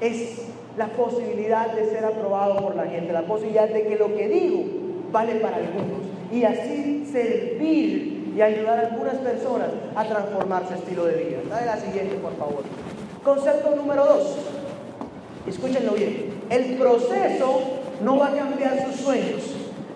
[0.00, 4.26] es la posibilidad de ser aprobado por la gente, la posibilidad de que lo que
[4.26, 4.64] digo
[5.12, 11.04] vale para algunos y así servir y ayudar a algunas personas a transformar su estilo
[11.04, 11.38] de vida.
[11.48, 12.64] Dale la siguiente, por favor.
[13.22, 14.36] Concepto número dos.
[15.46, 16.34] Escúchenlo bien.
[16.50, 17.60] El proceso
[18.02, 19.42] no va a cambiar sus sueños.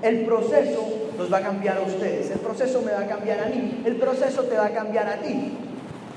[0.00, 0.86] El proceso
[1.18, 2.30] los va a cambiar a ustedes.
[2.30, 3.82] El proceso me va a cambiar a mí.
[3.84, 5.56] El proceso te va a cambiar a ti.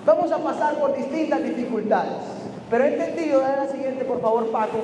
[0.05, 2.13] Vamos a pasar por distintas dificultades.
[2.69, 4.81] Pero he entendido, dale la siguiente por favor Paco,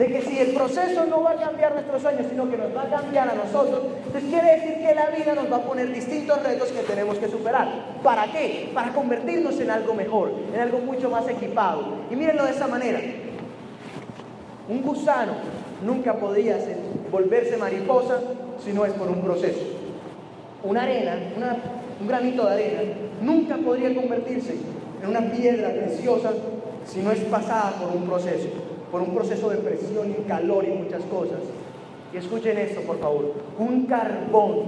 [0.00, 2.84] de que si el proceso no va a cambiar nuestros sueños, sino que nos va
[2.84, 6.42] a cambiar a nosotros, entonces quiere decir que la vida nos va a poner distintos
[6.42, 7.68] retos que tenemos que superar.
[8.02, 8.70] ¿Para qué?
[8.72, 11.82] Para convertirnos en algo mejor, en algo mucho más equipado.
[12.10, 12.98] Y mírenlo de esa manera.
[14.70, 15.32] Un gusano
[15.84, 16.56] nunca podría
[17.12, 18.20] volverse mariposa
[18.64, 19.60] si no es por un proceso.
[20.62, 21.18] Una arena,
[22.00, 22.80] un granito de arena,
[23.20, 24.54] nunca podría convertirse
[25.02, 26.32] en una piedra preciosa
[26.86, 30.70] si no es pasada por un proceso por un proceso de presión y calor y
[30.70, 31.40] muchas cosas.
[32.12, 33.32] Y escuchen esto, por favor.
[33.58, 34.64] Un carbón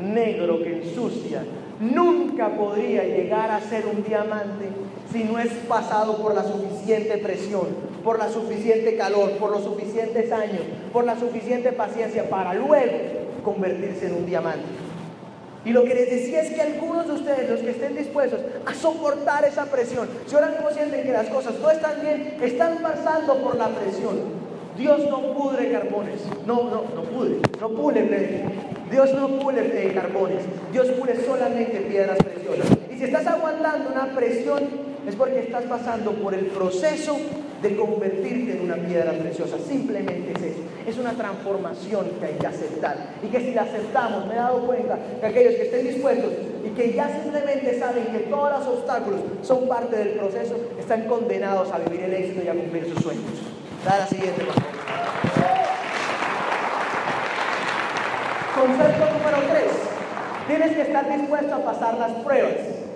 [0.00, 1.44] negro que ensucia
[1.78, 4.68] nunca podría llegar a ser un diamante
[5.12, 7.68] si no es pasado por la suficiente presión,
[8.04, 14.06] por la suficiente calor, por los suficientes años, por la suficiente paciencia para luego convertirse
[14.06, 14.89] en un diamante.
[15.64, 18.74] Y lo que les decía es que algunos de ustedes, los que estén dispuestos a
[18.74, 23.34] soportar esa presión, si ahora mismo sienten que las cosas no están bien, están pasando
[23.42, 24.40] por la presión.
[24.78, 28.44] Dios no pudre carbones, no, no, no pudre, no pule,
[28.90, 30.42] Dios no pule carbones,
[30.72, 32.78] Dios pule solamente piedras preciosas.
[32.90, 37.16] Y si estás aguantando una presión es porque estás pasando por el proceso
[37.62, 39.56] de convertirte en una piedra preciosa.
[39.58, 40.60] Simplemente es eso.
[40.86, 43.14] Es una transformación que hay que aceptar.
[43.22, 46.32] Y que si la aceptamos, me he dado cuenta que aquellos que estén dispuestos
[46.64, 51.70] y que ya simplemente saben que todos los obstáculos son parte del proceso, están condenados
[51.70, 53.24] a vivir el éxito y a cumplir sus sueños.
[53.84, 54.54] Dale la siguiente, por.
[58.60, 59.64] Concepto número 3.
[60.48, 62.89] Tienes que estar dispuesto a pasar las pruebas.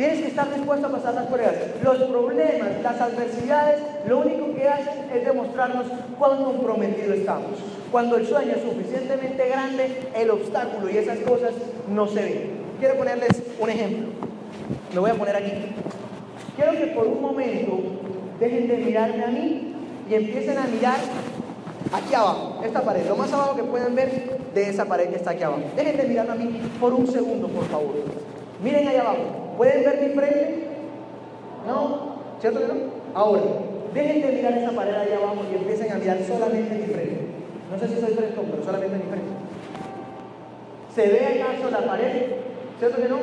[0.00, 1.56] Tienes que estar dispuesto a pasar las pruebas.
[1.82, 5.84] Los problemas, las adversidades, lo único que hacen es demostrarnos
[6.18, 7.50] cuán comprometidos estamos.
[7.92, 11.52] Cuando el sueño es suficientemente grande, el obstáculo y esas cosas
[11.86, 12.50] no se ven.
[12.78, 14.08] Quiero ponerles un ejemplo.
[14.94, 15.52] Lo voy a poner aquí.
[16.56, 17.78] Quiero que por un momento
[18.40, 19.74] dejen de mirarme a mí
[20.08, 20.96] y empiecen a mirar
[21.92, 25.32] aquí abajo, esta pared, lo más abajo que pueden ver de esa pared que está
[25.32, 25.60] aquí abajo.
[25.76, 27.92] Dejen de mirarme a mí por un segundo, por favor.
[28.64, 29.49] Miren ahí abajo.
[29.60, 30.68] ¿Pueden ver mi frente?
[31.66, 32.14] ¿No?
[32.40, 32.74] ¿Cierto que no?
[33.12, 33.42] Ahora,
[33.92, 37.26] dejen de mirar esa pared ahí abajo y empiecen a mirar solamente mi frente.
[37.70, 39.28] No sé si soy frente, pero solamente mi frente.
[40.94, 42.22] ¿Se ve acaso la pared?
[42.78, 43.18] ¿Cierto que no?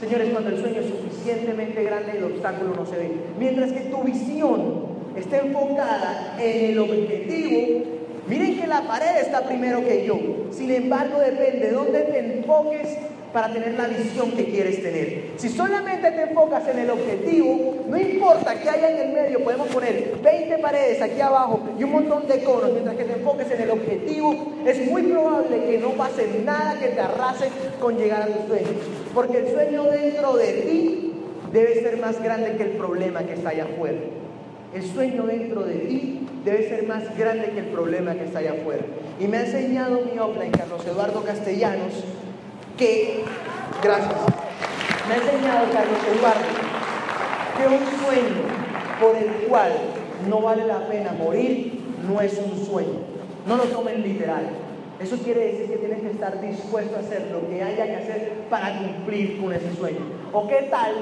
[0.00, 3.10] Señores, cuando el sueño es suficientemente grande, el obstáculo no se ve.
[3.38, 7.84] Mientras que tu visión esté enfocada en el objetivo,
[8.26, 10.18] miren que la pared está primero que yo.
[10.50, 12.88] Sin embargo, depende de dónde te enfoques
[13.34, 15.32] para tener la visión que quieres tener.
[15.38, 19.66] Si solamente te enfocas en el objetivo, no importa qué haya en el medio, podemos
[19.66, 23.62] poner 20 paredes aquí abajo y un montón de conos, mientras que te enfoques en
[23.62, 27.48] el objetivo, es muy probable que no pase nada que te arrase
[27.80, 28.70] con llegar a tus sueños.
[29.12, 31.12] Porque el sueño dentro de ti
[31.52, 33.98] debe ser más grande que el problema que está allá afuera.
[34.72, 38.52] El sueño dentro de ti debe ser más grande que el problema que está allá
[38.52, 38.84] afuera.
[39.18, 42.04] Y me ha enseñado mi offline, Carlos Eduardo Castellanos,
[42.76, 43.24] que,
[43.82, 44.14] gracias,
[45.08, 46.64] me ha enseñado Carlos Eduardo
[47.56, 48.42] que un sueño
[49.00, 49.72] por el cual
[50.28, 53.00] no vale la pena morir no es un sueño.
[53.46, 54.48] No lo tomen literal.
[55.00, 58.32] Eso quiere decir que tienes que estar dispuesto a hacer lo que haya que hacer
[58.48, 60.00] para cumplir con ese sueño.
[60.32, 60.94] ¿O qué tal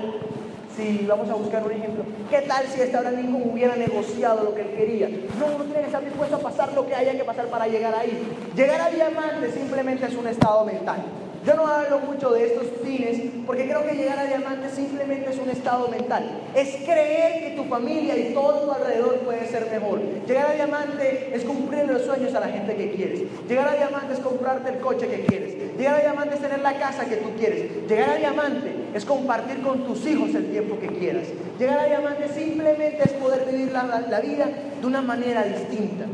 [0.76, 4.54] si vamos a buscar un ejemplo, ¿qué tal si este Abraham Lincoln hubiera negociado lo
[4.54, 5.08] que él quería?
[5.38, 7.94] No, uno tiene que estar dispuesto a pasar lo que haya que pasar para llegar
[7.94, 8.18] ahí.
[8.56, 11.02] Llegar a diamante simplemente es un estado mental.
[11.44, 15.38] Yo no hablo mucho de estos fines porque creo que llegar a diamante simplemente es
[15.38, 16.24] un estado mental.
[16.54, 20.00] Es creer que tu familia y todo tu alrededor puede ser mejor.
[20.24, 23.22] Llegar a diamante es cumplir los sueños a la gente que quieres.
[23.48, 25.76] Llegar a diamante es comprarte el coche que quieres.
[25.76, 27.88] Llegar a diamante es tener la casa que tú quieres.
[27.88, 31.26] Llegar a diamante es compartir con tus hijos el tiempo que quieras.
[31.58, 34.48] Llegar a diamante simplemente es poder vivir la, la vida
[34.80, 36.04] de una manera distinta.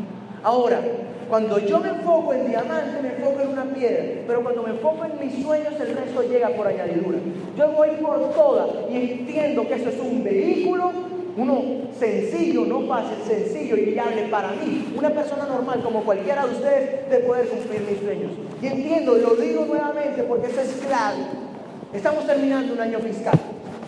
[0.43, 0.81] Ahora,
[1.29, 4.05] cuando yo me enfoco en diamante, me enfoco en una piedra.
[4.27, 7.19] Pero cuando me enfoco en mis sueños, el resto llega por añadidura.
[7.57, 10.91] Yo voy por todas y entiendo que eso es un vehículo,
[11.37, 11.63] uno
[11.99, 17.11] sencillo, no fácil, sencillo y viable para mí, una persona normal como cualquiera de ustedes,
[17.11, 18.33] de poder cumplir mis sueños.
[18.63, 21.23] Y entiendo, lo digo nuevamente porque eso es clave.
[21.93, 23.39] Estamos terminando un año fiscal.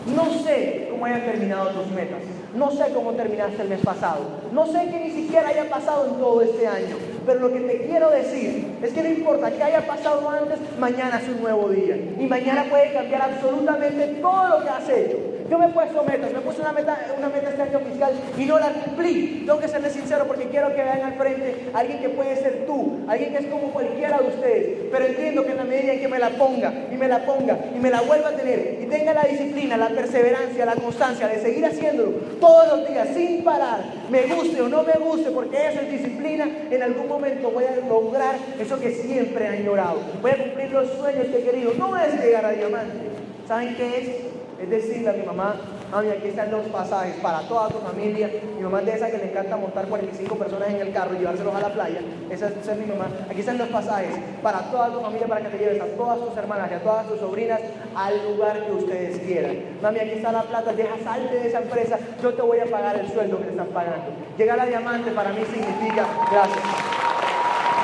[0.05, 2.21] No sé cómo hayan terminado tus metas.
[2.55, 4.21] No sé cómo terminaste el mes pasado.
[4.51, 6.95] No sé qué ni siquiera haya pasado en todo este año.
[7.25, 11.19] Pero lo que te quiero decir es que no importa qué haya pasado antes, mañana
[11.19, 11.95] es un nuevo día.
[12.19, 15.17] Y mañana puede cambiar absolutamente todo lo que has hecho.
[15.51, 18.45] Yo me he puesto metas, me puse una meta, una meta este año fiscal y
[18.45, 19.43] no la cumplí.
[19.45, 22.65] Tengo que serle sincero porque quiero que vean al frente a alguien que puede ser
[22.65, 24.77] tú, alguien que es como cualquiera de ustedes.
[24.89, 27.57] Pero entiendo que en la medida en que me la ponga y me la ponga
[27.75, 31.41] y me la vuelva a tener y tenga la disciplina, la perseverancia, la constancia de
[31.41, 35.81] seguir haciéndolo todos los días sin parar, me guste o no me guste, porque eso
[35.81, 39.99] es disciplina, en algún momento voy a lograr eso que siempre he añorado.
[40.21, 41.73] Voy a cumplir los sueños que he querido.
[41.77, 43.11] No es llegar a diamante.
[43.45, 44.30] ¿Saben qué es?
[44.61, 45.55] Es decirle a mi mamá,
[45.89, 48.29] mami, aquí están los pasajes para toda tu familia.
[48.55, 51.19] Mi mamá es de esa que le encanta montar 45 personas en el carro y
[51.19, 51.99] llevárselos a la playa.
[52.29, 53.07] Esa es, mi mamá.
[53.27, 56.37] Aquí están los pasajes para toda tu familia, para que te lleves a todas tus
[56.37, 57.59] hermanas y a todas tus sobrinas
[57.95, 59.57] al lugar que ustedes quieran.
[59.81, 62.97] Mami, aquí está la plata, deja salte de esa empresa, yo te voy a pagar
[62.97, 64.11] el sueldo que te están pagando.
[64.37, 66.63] Llegar a diamante para mí significa, gracias,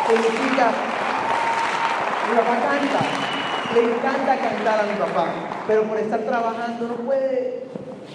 [0.07, 0.71] significa,
[2.29, 3.26] mi papá canta
[3.73, 5.33] le encanta cantar a mi papá,
[5.67, 7.63] pero por estar trabajando no puede,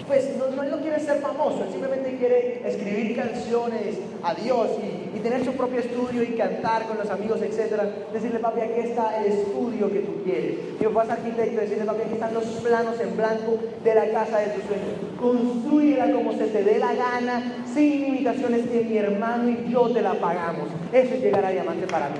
[0.07, 5.53] pues no, no, quiere ser famoso, simplemente quiere escribir canciones a Dios y, tener su
[5.53, 7.81] propio estudio y cantar con los amigos, etc.
[8.11, 10.55] Decirle, papi, aquí está el estudio que tú quieres.
[10.77, 14.39] Mi papá es arquitecto, decirle, papi, aquí están los planos en blanco de la casa
[14.39, 14.89] de tus sueños.
[15.17, 20.01] Construyela como se te dé la gana, sin limitaciones que mi hermano y yo te
[20.01, 20.67] la pagamos.
[20.91, 22.17] Eso es llegar a diamante para mí.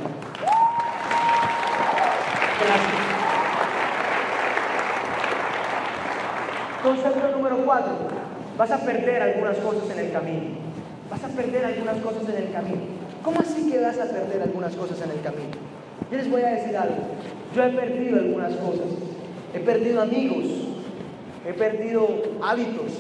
[2.64, 3.23] Gracias.
[6.84, 7.94] Concepto número cuatro,
[8.58, 10.58] vas a perder algunas cosas en el camino.
[11.10, 12.82] Vas a perder algunas cosas en el camino.
[13.24, 15.52] ¿Cómo así que vas a perder algunas cosas en el camino?
[16.12, 16.98] Yo les voy a decir algo.
[17.56, 18.88] Yo he perdido algunas cosas.
[19.54, 20.46] He perdido amigos.
[21.48, 22.06] He perdido
[22.42, 22.92] hábitos,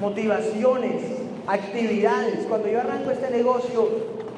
[0.00, 1.02] motivaciones,
[1.46, 2.46] actividades.
[2.48, 3.88] Cuando yo arranco este negocio,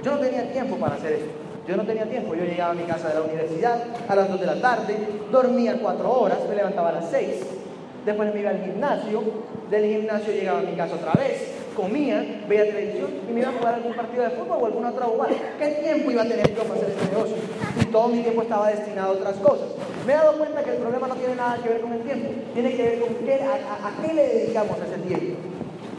[0.02, 1.30] yo no tenía tiempo para hacer esto.
[1.66, 2.34] Yo no tenía tiempo.
[2.34, 4.98] Yo llegaba a mi casa de la universidad a las 2 de la tarde,
[5.30, 7.61] dormía 4 horas, me levantaba a las 6.
[8.04, 9.22] Después me iba al gimnasio.
[9.70, 13.52] Del gimnasio llegaba a mi casa otra vez comía, veía televisión y me iba a
[13.52, 15.32] jugar algún partido de fútbol o alguna otra bobada.
[15.58, 17.36] ¿Qué tiempo iba a tener yo para hacer este negocio?
[17.80, 19.68] Y todo mi tiempo estaba destinado a otras cosas.
[20.06, 22.30] Me he dado cuenta que el problema no tiene nada que ver con el tiempo,
[22.54, 25.40] tiene que ver con qué, a, qué le dedicamos ese tiempo.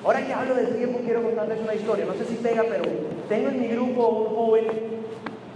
[0.03, 2.05] Ahora que hablo del tiempo, quiero contarles una historia.
[2.05, 2.83] No sé si pega, pero
[3.29, 4.65] tengo en mi grupo un joven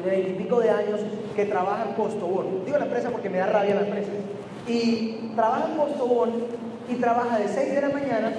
[0.03, 1.01] de veintipico de años
[1.35, 2.63] que trabaja en Postobón.
[2.65, 4.11] Digo la empresa porque me da rabia la empresa.
[4.67, 6.31] Y trabaja en Postobón
[6.89, 8.31] y trabaja de 6 de la mañana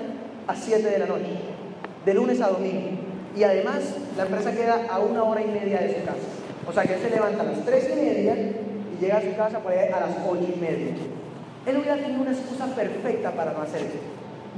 [0.47, 1.59] a 7 de la noche
[2.05, 2.91] de lunes a domingo.
[3.37, 6.19] Y además, la empresa queda a una hora y media de su casa.
[6.67, 9.35] O sea que él se levanta a las tres y media y llega a su
[9.37, 10.95] casa por a las ocho y media.
[11.67, 13.99] Él hubiera tenido una excusa perfecta para no hacer eso.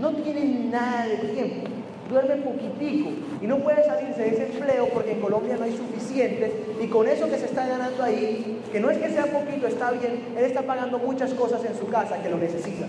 [0.00, 1.68] No tiene nada de tiempo,
[2.10, 6.64] duerme poquitico y no puede salirse de ese empleo porque en Colombia no hay suficiente
[6.80, 9.92] y con eso que se está ganando ahí, que no es que sea poquito, está
[9.92, 12.86] bien, él está pagando muchas cosas en su casa que lo necesita.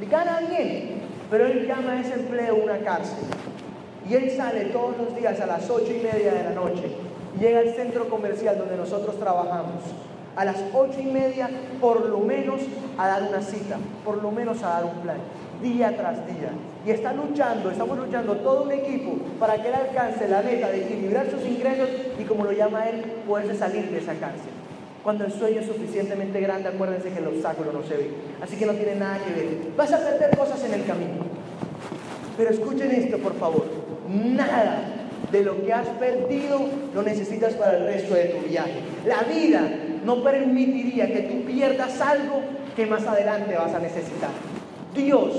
[0.00, 3.24] Le gana bien, pero él llama a ese empleo una cárcel.
[4.08, 6.84] Y él sale todos los días a las ocho y media de la noche.
[7.40, 9.82] Llega al centro comercial donde nosotros trabajamos.
[10.36, 11.48] A las ocho y media,
[11.80, 12.60] por lo menos,
[12.98, 15.16] a dar una cita, por lo menos a dar un plan,
[15.62, 16.50] día tras día.
[16.86, 20.82] Y está luchando, estamos luchando todo un equipo para que él alcance la meta de
[20.82, 24.50] equilibrar sus ingresos y, como lo llama él, poderse salir de esa cárcel.
[25.02, 28.10] Cuando el sueño es suficientemente grande, acuérdense que el obstáculo no se ve.
[28.42, 29.48] Así que no tiene nada que ver.
[29.76, 31.24] Vas a perder cosas en el camino.
[32.36, 33.64] Pero escuchen esto, por favor.
[34.08, 34.82] Nada
[35.30, 36.60] de lo que has perdido
[36.94, 38.80] lo necesitas para el resto de tu viaje.
[39.06, 39.62] La vida
[40.04, 42.40] no permitiría que tú pierdas algo
[42.76, 44.30] que más adelante vas a necesitar.
[44.94, 45.32] Dios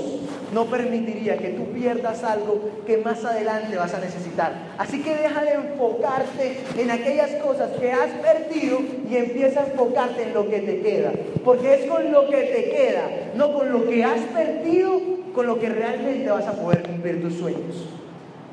[0.52, 4.52] no permitiría que tú pierdas algo que más adelante vas a necesitar.
[4.78, 8.78] Así que deja de enfocarte en aquellas cosas que has perdido
[9.10, 11.12] y empieza a enfocarte en lo que te queda.
[11.44, 15.00] Porque es con lo que te queda, no con lo que has perdido,
[15.34, 17.88] con lo que realmente vas a poder cumplir tus sueños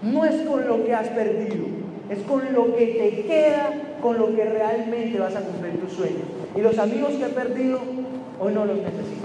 [0.04, 1.66] no es con lo que has perdido,
[2.10, 3.72] es con lo que te queda,
[4.02, 6.24] con lo que realmente vas a cumplir tus sueños.
[6.56, 7.80] Y los amigos que he perdido,
[8.40, 9.23] hoy no los necesito.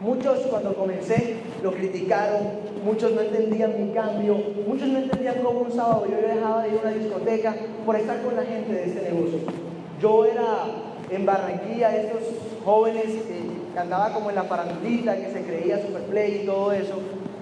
[0.00, 2.50] Muchos cuando comencé lo criticaron,
[2.84, 6.74] muchos no entendían mi cambio, muchos no entendían cómo un sábado yo dejaba de ir
[6.76, 9.40] a una discoteca por estar con la gente de este negocio.
[10.00, 10.66] Yo era
[11.10, 12.22] en Barranquilla, estos
[12.64, 16.94] jóvenes que andaba como en la parandulita, que se creía superplay y todo eso,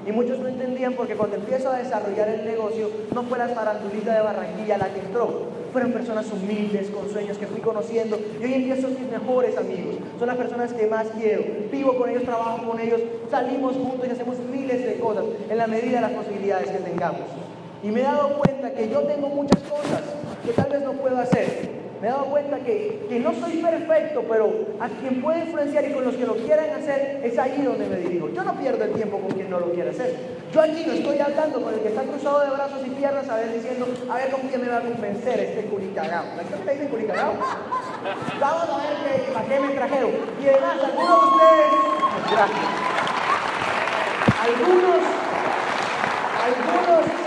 [0.06, 4.14] y muchos no entendían porque cuando empiezo a desarrollar el negocio, no fue la farandulita
[4.14, 5.55] de Barranquilla la que entró.
[5.76, 8.18] Fueron personas humildes, con sueños que fui conociendo.
[8.40, 9.96] Y hoy en día son mis mejores amigos.
[10.18, 11.44] Son las personas que más quiero.
[11.70, 12.98] Vivo con ellos, trabajo con ellos,
[13.30, 17.26] salimos juntos y hacemos miles de cosas en la medida de las posibilidades que tengamos.
[17.82, 20.00] Y me he dado cuenta que yo tengo muchas cosas
[20.46, 21.68] que tal vez no puedo hacer,
[22.00, 25.92] me he dado cuenta que, que, no soy perfecto, pero a quien puede influenciar y
[25.92, 28.28] con los que lo quieran hacer, es ahí donde me dirijo.
[28.30, 30.14] Yo no pierdo el tiempo con quien no lo quiere hacer.
[30.52, 33.36] Yo aquí no estoy hablando con el que está cruzado de brazos y piernas, a
[33.36, 36.24] ver, diciendo, a ver con quién me va a convencer este culicagao.
[36.36, 37.34] ¿La gente me dice culicagao?
[38.40, 40.10] Vamos a ver qué, para qué me trajeron.
[40.42, 41.66] Y además, algunos de ustedes,
[42.30, 42.86] gracias.
[44.46, 45.02] Algunos,
[46.44, 47.25] algunos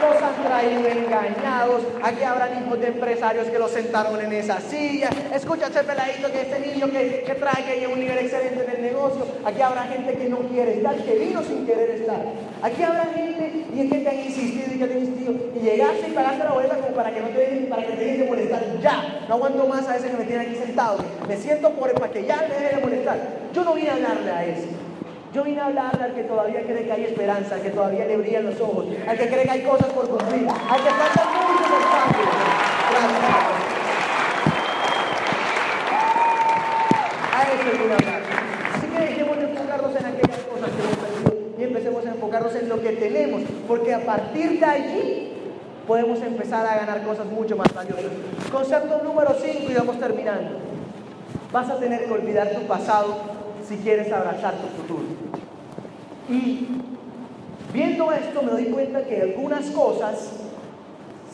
[0.00, 1.82] los han traído engañados.
[2.02, 5.10] Aquí habrán hijos de empresarios que los sentaron en esa silla.
[5.34, 8.82] Escucha ese peladito que este niño que, que trae que un nivel excelente en el
[8.82, 9.26] negocio.
[9.44, 12.20] Aquí habrá gente que no quiere estar, que vino sin querer estar.
[12.62, 15.34] Aquí habrá gente y es que te han insistido y que te han insistido.
[15.54, 18.04] Y llegaste y pagaste la boleta como para que no te dejen, para que te
[18.04, 18.62] dejen de molestar.
[18.80, 20.98] Ya, no aguanto más a ese que me tiene aquí sentado.
[21.26, 23.18] Me siento por para que ya me deje de molestar.
[23.52, 24.87] Yo no vine a hablarle a ese.
[25.34, 28.16] Yo vine a hablarle al que todavía cree que hay esperanza, al que todavía le
[28.16, 31.64] brillan los ojos, al que cree que hay cosas por cumplir, al que falta mucho
[31.64, 33.28] por Gracias.
[37.34, 38.22] A eso vine a hablar.
[38.74, 42.54] Así que dejemos de enfocarnos en aquellas cosas que hemos perdido y empecemos a enfocarnos
[42.54, 45.32] en lo que tenemos, porque a partir de allí
[45.86, 48.12] podemos empezar a ganar cosas mucho más valiosas.
[48.50, 50.58] Concepto número 5 y vamos terminando.
[51.52, 53.37] Vas a tener que olvidar tu pasado
[53.68, 55.04] si quieres abrazar tu futuro.
[56.28, 56.66] Y
[57.72, 60.32] viendo esto me doy cuenta que algunas cosas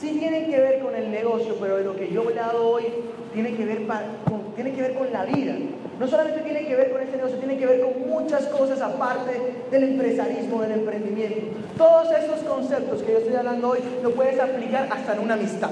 [0.01, 2.85] sí tienen que ver con el negocio, pero de lo que yo he hablado hoy
[3.33, 3.87] tiene que ver,
[4.25, 5.55] con, tiene que ver con la vida.
[5.99, 9.65] no solamente tiene que ver con este negocio, tiene que ver con muchas cosas aparte
[9.71, 11.57] del empresarismo, del emprendimiento.
[11.77, 15.71] Todos esos conceptos que yo estoy hablando hoy lo puedes aplicar hasta en una amistad.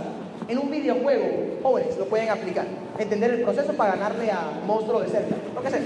[0.49, 2.67] En un videojuego, jóvenes lo pueden aplicar.
[2.99, 5.37] Entender el proceso para ganarle a monstruo de cerca.
[5.55, 5.81] Lo que sea.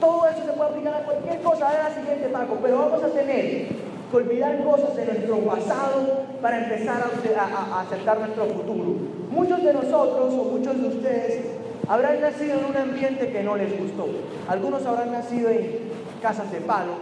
[0.00, 1.70] Todo eso se puede aplicar a cualquier cosa.
[1.70, 2.58] de la siguiente, Paco.
[2.62, 3.68] Pero vamos a tener
[4.10, 8.96] que olvidar cosas de nuestro pasado para empezar a, aceptar nuestro futuro.
[9.30, 11.44] Muchos de nosotros o muchos de ustedes
[11.88, 14.06] habrán nacido en un ambiente que no les gustó.
[14.48, 15.90] Algunos habrán nacido en
[16.22, 16.92] casas de palo,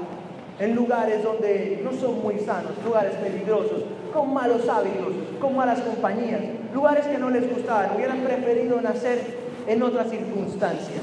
[0.58, 3.82] en lugares donde no son muy sanos, lugares peligrosos,
[4.12, 6.40] con malos hábitos, con malas compañías,
[6.72, 11.02] lugares que no les gustaban, hubieran preferido nacer en otra circunstancia.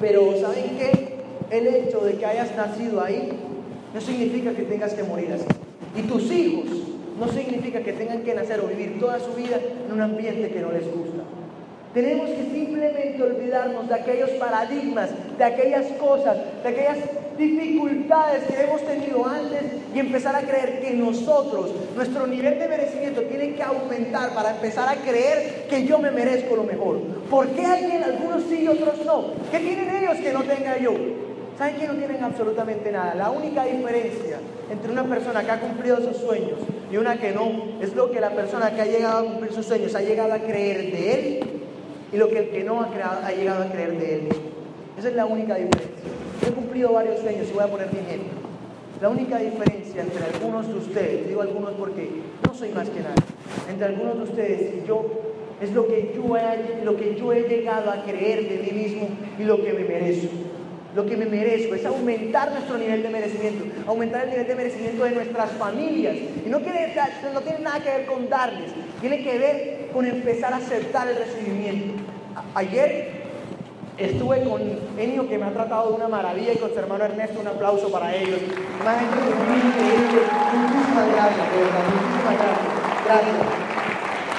[0.00, 1.14] Pero ¿saben qué?
[1.50, 3.30] El hecho de que hayas nacido ahí
[3.92, 5.46] no significa que tengas que morir así.
[5.96, 6.64] Y tus hijos
[7.18, 10.60] no significa que tengan que nacer o vivir toda su vida en un ambiente que
[10.60, 11.23] no les gusta.
[11.94, 16.98] Tenemos que simplemente olvidarnos de aquellos paradigmas, de aquellas cosas, de aquellas
[17.38, 19.62] dificultades que hemos tenido antes
[19.94, 24.88] y empezar a creer que nosotros, nuestro nivel de merecimiento tiene que aumentar para empezar
[24.88, 26.98] a creer que yo me merezco lo mejor.
[27.30, 29.26] ¿Por qué alguien, algunos sí y otros no?
[29.52, 30.94] ¿Qué tienen ellos que no tenga yo?
[31.56, 33.14] ¿Saben que no tienen absolutamente nada?
[33.14, 36.58] La única diferencia entre una persona que ha cumplido sus sueños
[36.90, 39.66] y una que no es lo que la persona que ha llegado a cumplir sus
[39.66, 41.53] sueños ha llegado a creer de él
[42.14, 44.28] y lo que el que no ha, ha llegado a creer de él
[44.96, 45.90] Esa es la única diferencia.
[46.40, 48.30] Yo he cumplido varios sueños y voy a poner mi ejemplo.
[49.02, 52.08] La única diferencia entre algunos de ustedes, digo algunos porque
[52.46, 53.16] no soy más que nada,
[53.68, 55.04] entre algunos de ustedes y yo
[55.60, 59.08] es lo que yo he, lo que yo he llegado a creer de mí mismo
[59.38, 60.28] y lo que me merezco
[60.94, 65.02] lo que me merezco, es aumentar nuestro nivel de merecimiento, aumentar el nivel de merecimiento
[65.02, 66.16] de nuestras familias.
[66.46, 66.94] Y no tiene
[67.60, 71.93] nada que ver con darles, tiene que ver con empezar a aceptar el recibimiento.
[72.54, 73.24] Ayer
[73.98, 74.60] estuve con
[74.98, 77.90] Enio que me ha tratado de una maravilla y con su hermano Ernesto un aplauso
[77.90, 78.40] para ellos.
[78.84, 82.74] Más gente Muchísimas gracias, de verdad, muchísimas gracias.
[83.04, 83.36] Gracias.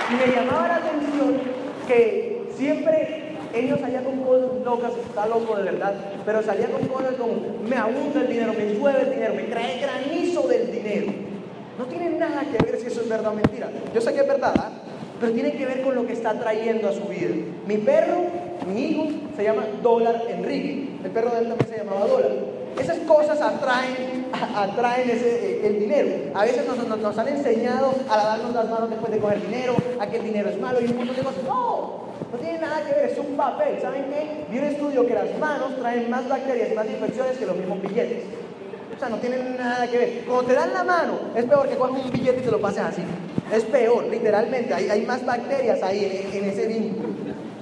[0.09, 1.41] Y me llamaba la atención
[1.87, 5.93] que siempre ellos salían con cosas locas, está loco de verdad,
[6.25, 7.33] pero salían con cosas como
[7.67, 11.13] me abunda el dinero, me llueve el dinero, me trae granizo del dinero.
[11.77, 13.69] No tiene nada que ver si eso es verdad o mentira.
[13.93, 14.71] Yo sé que es verdad, ¿ah?
[15.25, 17.33] Pero tiene que ver con lo que está trayendo a su vida.
[17.65, 18.25] Mi perro,
[18.71, 20.87] mi hijo, se llama Dólar Enrique.
[21.03, 22.31] El perro de él también se llamaba Dólar.
[22.79, 26.09] Esas cosas atraen, atraen ese, el dinero.
[26.35, 30.05] A veces nos, nos, han enseñado a darnos las manos después de coger dinero, a
[30.05, 31.43] que el dinero es malo y un montón de cosas.
[31.43, 33.81] No, no tiene nada que ver, es un papel.
[33.81, 34.45] ¿Saben qué?
[34.51, 38.25] Vi un estudio que las manos traen más bacterias más infecciones que los mismos billetes.
[38.93, 40.23] O sea, no tienen nada que ver.
[40.25, 42.79] Cuando te dan la mano, es peor que cojas un billete y te lo pases
[42.79, 43.01] así.
[43.53, 44.73] Es peor, literalmente.
[44.73, 47.09] Hay, hay más bacterias ahí en, en ese vínculo.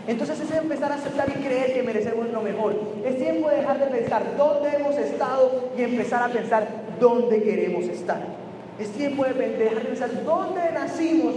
[0.05, 2.75] Entonces es empezar a aceptar y creer que merecemos lo mejor.
[3.05, 6.67] Es tiempo de dejar de pensar dónde hemos estado y empezar a pensar
[6.99, 8.21] dónde queremos estar.
[8.79, 11.33] Es tiempo de dejar de pensar dónde nacimos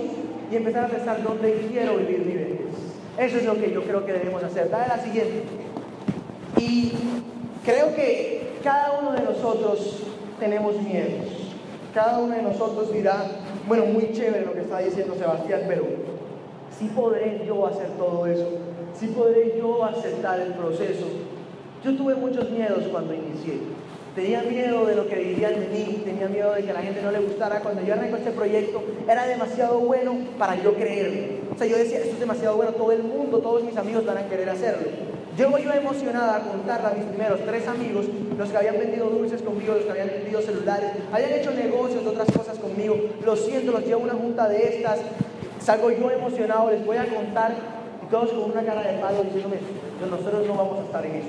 [0.51, 2.57] y empezar a pensar dónde quiero vivir mi vida.
[3.18, 4.68] Eso es lo que yo creo que debemos hacer.
[4.68, 5.43] Dale la siguiente.
[6.59, 6.93] Y
[7.64, 9.79] creo que cada uno de nosotros
[10.41, 11.25] tenemos miedos.
[11.95, 13.25] Cada uno de nosotros dirá,
[13.69, 15.85] bueno, muy chévere lo que está diciendo Sebastián, pero
[16.77, 18.49] si podré yo hacer todo eso,
[18.99, 21.07] si podré yo aceptar el proceso.
[21.85, 23.61] Yo tuve muchos miedos cuando inicié.
[24.17, 27.03] Tenía miedo de lo que dirían de mí, tenía miedo de que a la gente
[27.03, 27.61] no le gustara.
[27.61, 31.37] Cuando yo arrancó este proyecto, era demasiado bueno para yo creerlo.
[31.55, 34.19] O sea, yo decía, esto es demasiado bueno, todo el mundo, todos mis amigos van
[34.19, 35.16] a querer hacerlo.
[35.37, 38.07] Llego yo emocionada a contarle a mis primeros tres amigos,
[38.39, 42.09] los que habían vendido dulces conmigo, los que habían vendido celulares, habían hecho negocios de
[42.11, 42.97] otras cosas conmigo.
[43.22, 44.99] Lo siento, los llevo a una junta de estas,
[45.61, 47.55] salgo yo emocionado, les voy a contar,
[48.03, 49.59] y todos con una cara de palo diciéndome,
[50.11, 51.28] nosotros no vamos a estar en eso.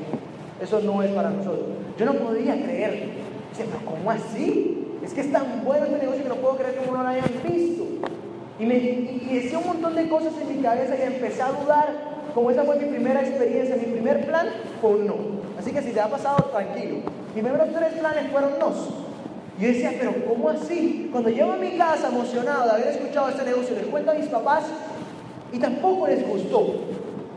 [0.61, 1.65] Eso no es para nosotros.
[1.97, 3.09] Yo no podía creer.
[3.51, 4.87] Dice, pero ¿cómo así?
[5.03, 7.09] Es que es tan bueno este negocio que no puedo creer que uno no lo
[7.09, 7.83] hayan visto.
[8.59, 12.16] Y me y decía un montón de cosas en mi cabeza y empecé a dudar.
[12.33, 14.47] Como esa fue mi primera experiencia, mi primer plan
[14.81, 15.15] fue un no.
[15.59, 16.97] Así que si te ha pasado, tranquilo.
[17.33, 18.71] Mis primeros tres planes fueron no.
[19.59, 21.09] Y yo decía, pero ¿cómo así?
[21.11, 24.27] Cuando llego a mi casa emocionado de haber escuchado este negocio, les cuento a mis
[24.27, 24.65] papás
[25.51, 26.75] y tampoco les gustó.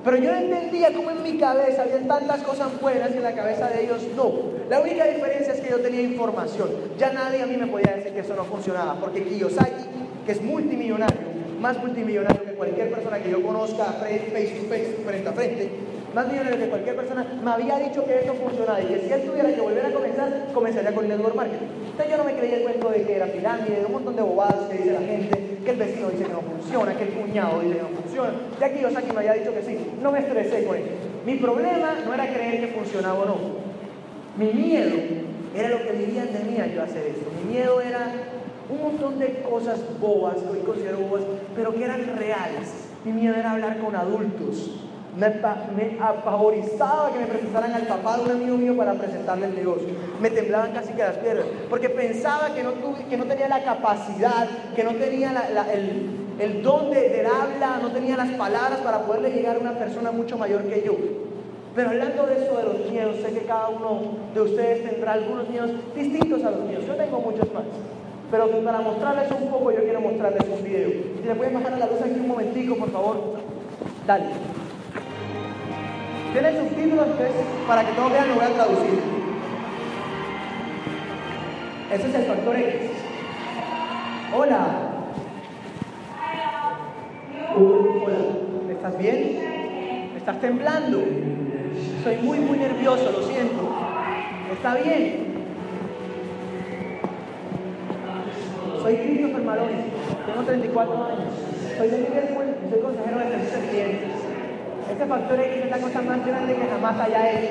[0.05, 3.69] Pero yo entendía cómo en mi cabeza había tantas cosas buenas y en la cabeza
[3.69, 4.33] de ellos no.
[4.69, 6.71] La única diferencia es que yo tenía información.
[6.99, 9.85] Ya nadie a mí me podía decir que eso no funcionaba, porque Kiyosaki,
[10.25, 11.30] que es multimillonario,
[11.61, 15.71] más multimillonario que cualquier persona que yo conozca face to face, frente a frente,
[16.15, 19.23] más millonarios que cualquier persona, me había dicho que esto funcionaba y que si él
[19.23, 21.67] tuviera que volver a comenzar, comenzaría con el network marketing.
[21.91, 24.23] Entonces yo no me creía el cuento de que era pirámide, de un montón de
[24.23, 27.61] bobadas que dice la gente, que el vecino dice que no funciona, que el cuñado
[27.61, 28.33] dice que no funciona.
[28.59, 29.77] De aquí yo que me había dicho que sí.
[30.03, 30.87] No me estresé con eso.
[31.27, 33.37] Mi problema no era creer que funcionaba o no.
[34.37, 34.97] Mi miedo
[35.55, 37.31] era lo que dirían de mí al yo hacer esto.
[37.45, 38.13] Mi miedo era
[38.71, 42.89] un montón de cosas bobas, que hoy considero bobas, pero que eran reales.
[43.05, 44.71] Mi miedo era hablar con adultos.
[45.17, 49.57] Me, me, apavorizaba que me presentaran al papá de un amigo mío para presentarle el
[49.57, 49.89] negocio.
[50.21, 52.73] Me temblaban casi que las piernas, porque pensaba que no,
[53.09, 55.33] que no tenía la capacidad, que no tenía
[55.73, 59.79] el, el, don de, del habla, no tenía las palabras para poderle llegar a una
[59.79, 60.97] persona mucho mayor que yo.
[61.75, 64.01] Pero hablando de eso, de los miedos, sé que cada uno
[64.33, 66.85] de ustedes tendrá algunos miedos distintos a los míos.
[66.87, 67.65] Yo tengo muchos más.
[68.31, 70.91] Pero para mostrarles un poco, yo quiero mostrarles un video.
[71.21, 73.41] Si le pueden bajar a la luz aquí un momentico, por favor.
[74.07, 74.25] Dale.
[76.33, 77.31] Tiene subtítulos pues,
[77.67, 79.01] para que todos vean, lo voy a traducir.
[81.93, 82.91] Ese es el factor X.
[84.33, 84.67] Hola.
[87.57, 88.19] hola.
[88.71, 90.13] ¿Estás bien?
[90.17, 91.03] ¿Estás temblando?
[92.05, 93.75] Soy muy, muy nervioso, lo siento.
[94.53, 95.30] ¿Está bien?
[98.83, 99.85] Soy Christopher Malone,
[100.25, 101.33] tengo 34 años.
[101.77, 104.11] Soy de Liverpool y soy consejero de servicios clientes.
[104.91, 107.51] Este factor X es la cosa más grande que jamás haya hecho.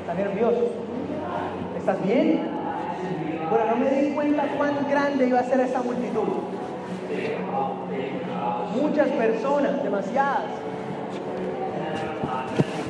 [0.00, 0.70] ¿Estás nervioso?
[1.78, 2.42] ¿Estás bien?
[3.48, 6.28] Bueno, no me di cuenta cuán grande iba a ser esa multitud.
[8.80, 10.44] Muchas personas, demasiadas.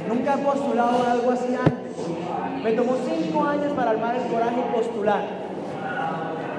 [0.08, 1.96] Nunca he postulado algo así antes.
[2.64, 5.35] Me tomó cinco años para armar el coraje y postular.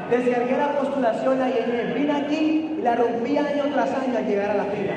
[0.09, 4.51] Descargué la postulación, la llené, vine aquí y la rompí año tras año al llegar
[4.51, 4.93] a la fila.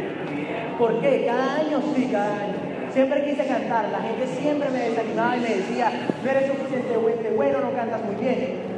[0.78, 1.24] ¿Por qué?
[1.26, 2.54] Cada año sí, cada año.
[2.92, 5.90] Siempre quise cantar, la gente siempre me desanimaba y me decía,
[6.24, 8.70] no eres suficientemente bueno, no cantas muy bien.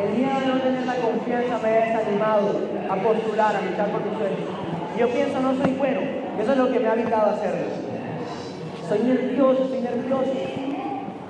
[0.00, 4.02] El miedo de no tener la confianza me ha desanimado a postular, a luchar por
[4.02, 4.48] tus sueños.
[4.98, 6.00] Yo pienso, no soy bueno,
[6.40, 7.66] eso es lo que me ha evitado hacerlo.
[8.88, 10.32] Soy nervioso, soy nervioso.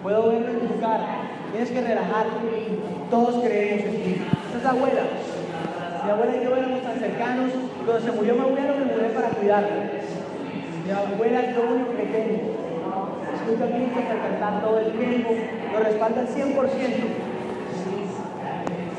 [0.02, 1.39] Puedo verlo en tu cara.
[1.50, 2.78] Tienes que relajarte.
[3.10, 4.22] Todos creemos en ti.
[4.46, 5.02] Esta es la abuela.
[6.04, 7.50] Mi abuela y yo éramos tan cercanos.
[7.84, 9.68] Cuando se murió mi abuelo, me mudé para cuidarla.
[10.84, 12.60] Mi abuela es lo único que tengo.
[13.34, 15.30] Escucho a Cristo cantar todo el tiempo.
[15.72, 17.30] Lo respalda al 100%.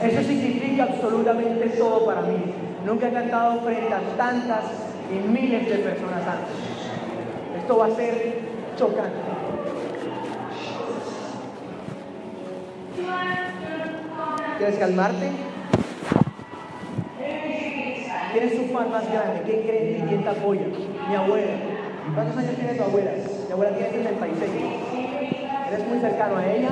[0.04, 2.38] Eso significa absolutamente todo para mí.
[2.86, 4.66] Nunca he cantado frente a tantas
[5.12, 6.56] y miles de personas antes.
[7.60, 8.40] Esto va a ser
[8.76, 9.41] chocante.
[14.62, 15.28] ¿Quieres calmarte?
[18.32, 19.42] ¿Quién es tu fan más grande?
[19.44, 20.68] ¿Quién cree en ¿Quién te apoya?
[21.10, 21.54] Mi abuela.
[22.14, 23.12] ¿Cuántos años tiene tu abuela?
[23.48, 24.52] Mi abuela tiene 76.
[25.68, 26.70] ¿Eres muy cercano a ella?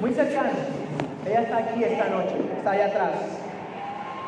[0.00, 0.50] Muy cercano.
[1.26, 3.12] Ella está aquí esta noche, está allá atrás.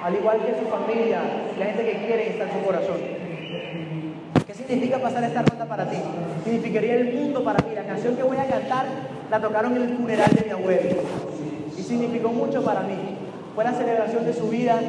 [0.02, 1.20] Al igual que su familia,
[1.58, 2.96] la gente que quiere está en su corazón.
[4.46, 5.98] ¿Qué significa pasar esta ronda para ti?
[6.42, 7.72] Significaría el mundo para mí.
[7.72, 8.86] La canción que voy a cantar
[9.30, 11.35] la tocaron en el funeral de mi abuelo
[11.86, 13.16] significó mucho para mí.
[13.54, 14.80] Fue la celebración de su vida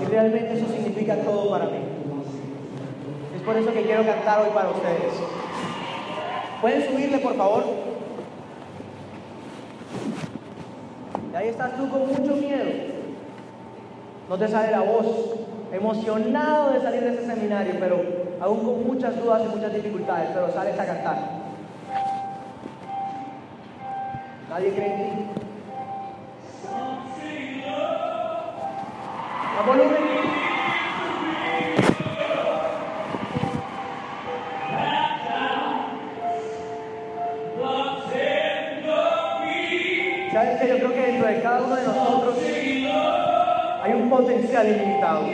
[0.00, 1.78] y realmente eso significa todo para mí.
[3.36, 5.14] Es por eso que quiero cantar hoy para ustedes.
[6.60, 7.64] ¿Pueden subirle, por favor?
[11.32, 12.64] Y ahí estás tú con mucho miedo.
[14.28, 15.06] No te sale la voz,
[15.72, 18.02] emocionado de salir de ese seminario, pero
[18.40, 21.18] aún con muchas dudas y muchas dificultades, pero sales a cantar.
[24.50, 25.47] Nadie cree en ti.
[40.32, 42.36] ¿Sabes que Yo creo que dentro de cada uno de nosotros
[43.82, 45.24] hay un potencial ilimitado.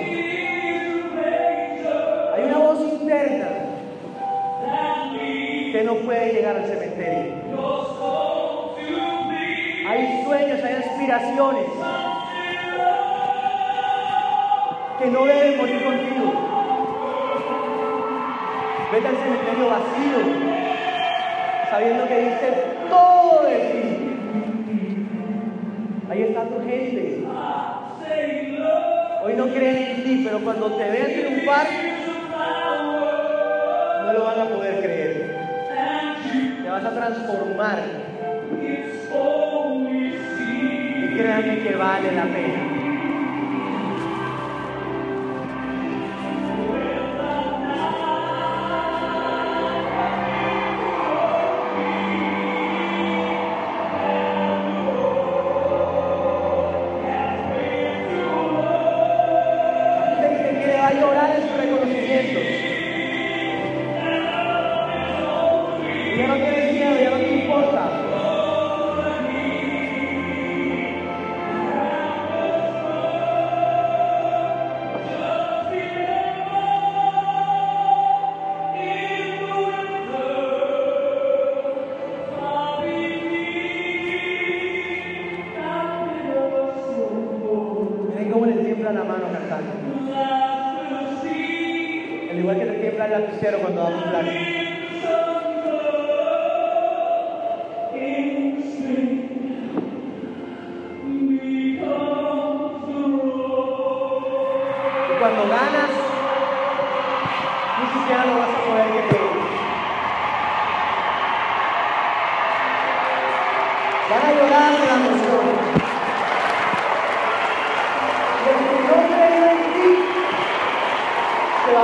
[2.35, 3.49] Hay una voz interna
[5.71, 7.35] que no puede llegar al cementerio.
[9.87, 11.67] Hay sueños, hay aspiraciones
[15.05, 16.33] que no deben morir contigo.
[18.91, 20.19] Vete al cementerio vacío,
[21.69, 22.49] sabiendo que dice
[22.89, 23.83] todo de ti.
[26.11, 27.25] Ahí está tu gente.
[29.23, 31.67] Hoy no creen en ti, pero cuando te vean triunfar,
[34.07, 35.37] no lo van a poder creer.
[36.63, 37.79] Te vas a transformar.
[40.41, 42.64] Y créanme que vale la pena.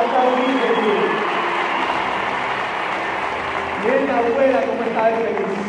[0.01, 1.21] Ti.
[3.85, 5.67] Miren la abuela cómo está de feliz.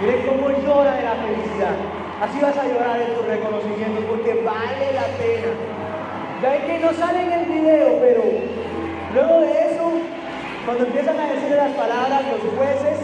[0.00, 1.76] Miren cómo llora de la felicidad.
[2.20, 5.52] Así vas a llorar en tu reconocimiento porque vale la pena.
[6.42, 8.22] Ya es que no sale en el video, pero
[9.14, 9.92] luego de eso,
[10.64, 12.98] cuando empiezan a decir las palabras los jueces,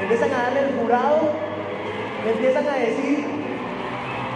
[0.00, 1.30] empiezan a darle el jurado,
[2.26, 3.26] empiezan a decir,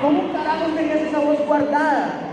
[0.00, 2.31] ¿cómo carajo tenías esa voz guardada?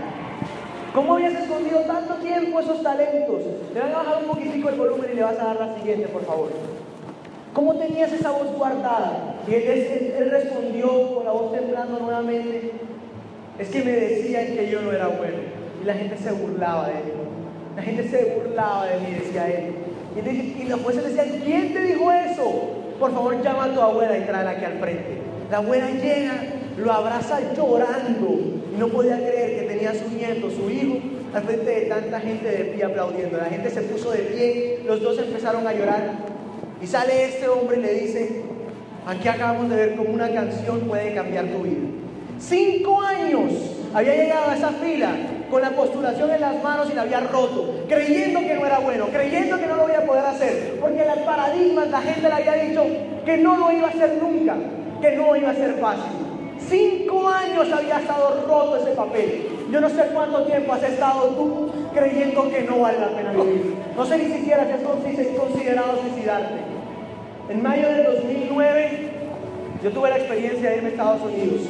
[0.94, 3.42] ¿Cómo habías escondido tanto tiempo esos talentos?
[3.72, 6.08] Le van a bajar un poquitico el volumen y le vas a dar la siguiente,
[6.08, 6.48] por favor.
[7.52, 9.36] ¿Cómo tenías esa voz guardada?
[9.46, 12.72] Y él, respondió con la voz temblando nuevamente,
[13.58, 15.38] es que me decían que yo no era bueno.
[15.80, 17.12] Y la gente se burlaba de él.
[17.76, 19.74] La gente se burlaba de mí, decía él.
[20.16, 22.70] Y, y los jueces decían, ¿quién te dijo eso?
[22.98, 25.18] Por favor, llama a tu abuela y tráela aquí al frente.
[25.50, 26.34] La abuela llega,
[26.76, 28.28] lo abraza llorando.
[28.72, 30.98] Y no podía creer que tenía su nieto, su hijo,
[31.32, 33.38] al frente de tanta gente de pie aplaudiendo.
[33.38, 36.12] La gente se puso de pie, los dos empezaron a llorar.
[36.82, 38.42] Y sale este hombre y le dice,
[39.06, 41.88] aquí acabamos de ver cómo una canción puede cambiar tu vida.
[42.38, 43.52] Cinco años
[43.94, 45.12] había llegado a esa fila
[45.50, 49.06] con la postulación en las manos y la había roto, creyendo que no era bueno,
[49.10, 52.54] creyendo que no lo iba a poder hacer, porque las paradigmas la gente le había
[52.64, 52.84] dicho
[53.24, 54.56] que no lo iba a hacer nunca,
[55.00, 56.30] que no iba a ser fácil.
[56.68, 59.59] Cinco años había estado roto ese papel.
[59.70, 63.74] Yo no sé cuánto tiempo has estado tú creyendo que no vale la pena vivir.
[63.96, 66.54] No sé ni siquiera si has considerado suicidarte.
[67.48, 69.10] En mayo del 2009
[69.82, 71.60] yo tuve la experiencia de irme a Estados Unidos.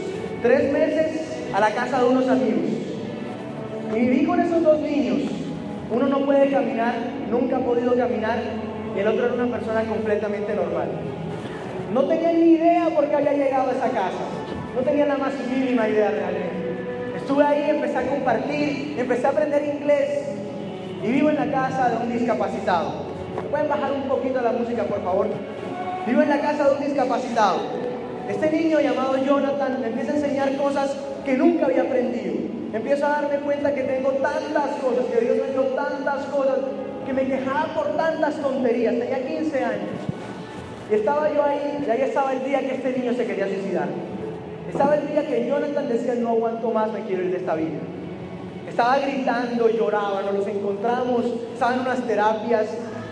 [0.43, 1.21] Tres meses
[1.53, 2.71] a la casa de unos amigos.
[3.95, 5.31] Y viví con esos dos niños.
[5.91, 6.95] Uno no puede caminar,
[7.31, 8.39] nunca ha podido caminar,
[8.97, 10.89] y el otro era una persona completamente normal.
[11.93, 14.25] No tenía ni idea por qué había llegado a esa casa.
[14.75, 16.60] No tenía la más mínima idea realmente.
[17.31, 20.25] Estuve ahí, empecé a compartir, empecé a aprender inglés
[21.01, 22.93] y vivo en la casa de un discapacitado.
[23.49, 25.29] ¿Pueden bajar un poquito la música, por favor?
[26.09, 27.61] Vivo en la casa de un discapacitado.
[28.29, 32.35] Este niño llamado Jonathan me empieza a enseñar cosas que nunca había aprendido.
[32.73, 36.59] Empiezo a darme cuenta que tengo tantas cosas, que Dios me dio tantas cosas,
[37.07, 38.99] que me quejaba por tantas tonterías.
[38.99, 39.89] Tenía 15 años.
[40.91, 43.87] Y estaba yo ahí, y ahí estaba el día que este niño se quería suicidar.
[44.71, 47.81] Estaba el día que Jonathan decía, no aguanto más, me quiero ir de esta vida.
[48.69, 52.67] Estaba gritando, lloraba, nos los encontramos, estaba en unas terapias,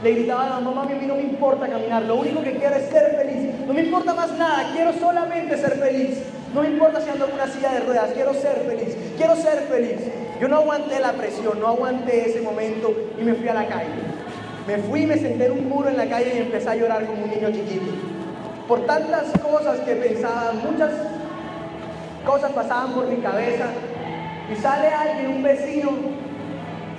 [0.05, 2.76] le gritaba a la mamá, a mí no me importa caminar, lo único que quiero
[2.76, 3.52] es ser feliz.
[3.66, 6.22] No me importa más nada, quiero solamente ser feliz.
[6.55, 9.59] No me importa si ando en una silla de ruedas, quiero ser feliz, quiero ser
[9.68, 9.98] feliz.
[10.40, 13.90] Yo no aguanté la presión, no aguanté ese momento y me fui a la calle.
[14.68, 17.24] Me fui, me senté en un muro en la calle y empecé a llorar como
[17.24, 17.90] un niño chiquito.
[18.68, 20.90] Por tantas cosas que pensaba, muchas
[22.28, 23.68] cosas pasaban por mi cabeza
[24.52, 25.90] y sale alguien, un vecino,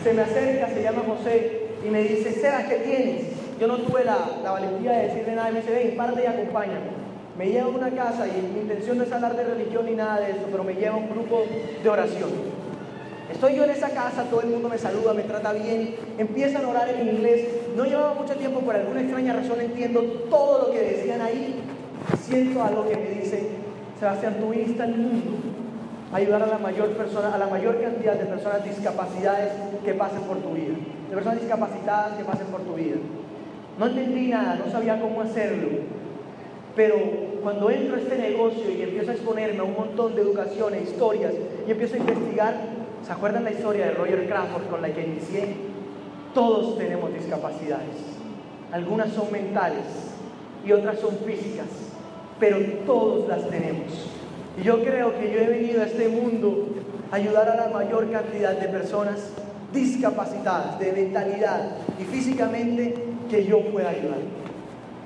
[0.03, 3.26] se me acerca, se llama José y me dice, Sebas, ¿qué tienes?
[3.60, 7.10] Yo no tuve la, valentía de decirle nada y me dice, ven, párate y acompáñame.
[7.38, 10.19] Me lleva a una casa y mi intención no es hablar de religión ni nada
[10.19, 11.43] de eso, pero me lleva a un grupo
[11.84, 12.30] de oración.
[13.31, 16.69] Estoy yo en esa casa, todo el mundo me saluda, me trata bien, empiezan a
[16.69, 17.47] orar en inglés.
[17.77, 21.61] No llevaba mucho tiempo, por alguna extraña razón entiendo todo lo que decían ahí.
[22.19, 23.69] Siento algo que me dice,
[23.99, 25.31] Sebastián, tú viniste al mundo
[26.13, 29.51] a ayudar a la mayor persona, a la mayor cantidad de personas discapacidades
[29.84, 30.76] que pasen por tu vida,
[31.09, 32.95] de personas discapacitadas que pasen por tu vida.
[33.77, 35.67] No entendí nada, no sabía cómo hacerlo,
[36.76, 36.95] pero
[37.43, 40.81] cuando entro a este negocio y empiezo a exponerme a un montón de educación e
[40.84, 41.34] historias
[41.67, 42.55] y empiezo a investigar,
[43.05, 45.55] ¿se acuerdan la historia de Roger Crawford con la que inicié?
[46.34, 47.97] Todos tenemos discapacidades.
[48.71, 49.85] Algunas son mentales
[50.65, 51.89] y otras son físicas,
[52.40, 54.07] pero todos las tenemos.
[54.60, 56.68] Y yo creo que yo he venido a este mundo
[57.11, 59.32] a ayudar a la mayor cantidad de personas
[59.74, 62.95] discapacitadas, de mentalidad y físicamente
[63.30, 64.20] que yo pueda ayudar.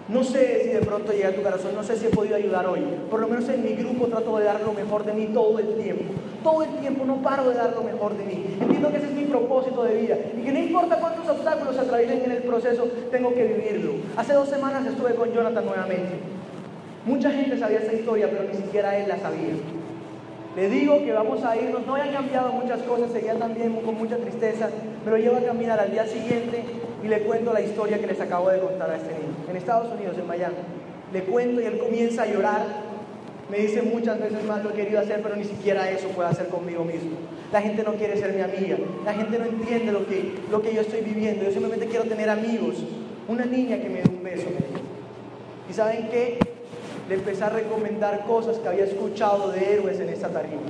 [0.09, 2.65] No sé si de pronto llega a tu corazón, no sé si he podido ayudar
[2.67, 2.81] hoy.
[3.09, 5.75] Por lo menos en mi grupo trato de dar lo mejor de mí todo el
[5.75, 6.13] tiempo.
[6.43, 8.45] Todo el tiempo no paro de dar lo mejor de mí.
[8.59, 11.81] Entiendo que ese es mi propósito de vida y que no importa cuántos obstáculos se
[11.81, 13.93] atraviesen en el proceso, tengo que vivirlo.
[14.17, 16.42] Hace dos semanas estuve con Jonathan nuevamente.
[17.05, 19.55] Mucha gente sabía esa historia, pero ni siquiera él la sabía.
[20.55, 24.17] Le digo que vamos a irnos, no hayan cambiado muchas cosas, seguía también con mucha
[24.17, 24.69] tristeza,
[25.03, 26.63] pero llevo a caminar al día siguiente
[27.03, 29.91] y le cuento la historia que les acabo de contar a este niño, en Estados
[29.91, 30.55] Unidos, en Miami.
[31.11, 32.61] Le cuento y él comienza a llorar.
[33.51, 36.47] Me dice muchas veces más lo he querido hacer, pero ni siquiera eso puedo hacer
[36.47, 37.17] conmigo mismo.
[37.51, 40.73] La gente no quiere ser mi amiga, la gente no entiende lo que, lo que
[40.73, 41.43] yo estoy viviendo.
[41.43, 42.77] Yo simplemente quiero tener amigos.
[43.27, 44.47] Una niña que me dio un beso,
[45.69, 46.52] ¿Y saben qué?
[47.13, 50.63] Le empecé a recomendar cosas que había escuchado de héroes en esta tarima.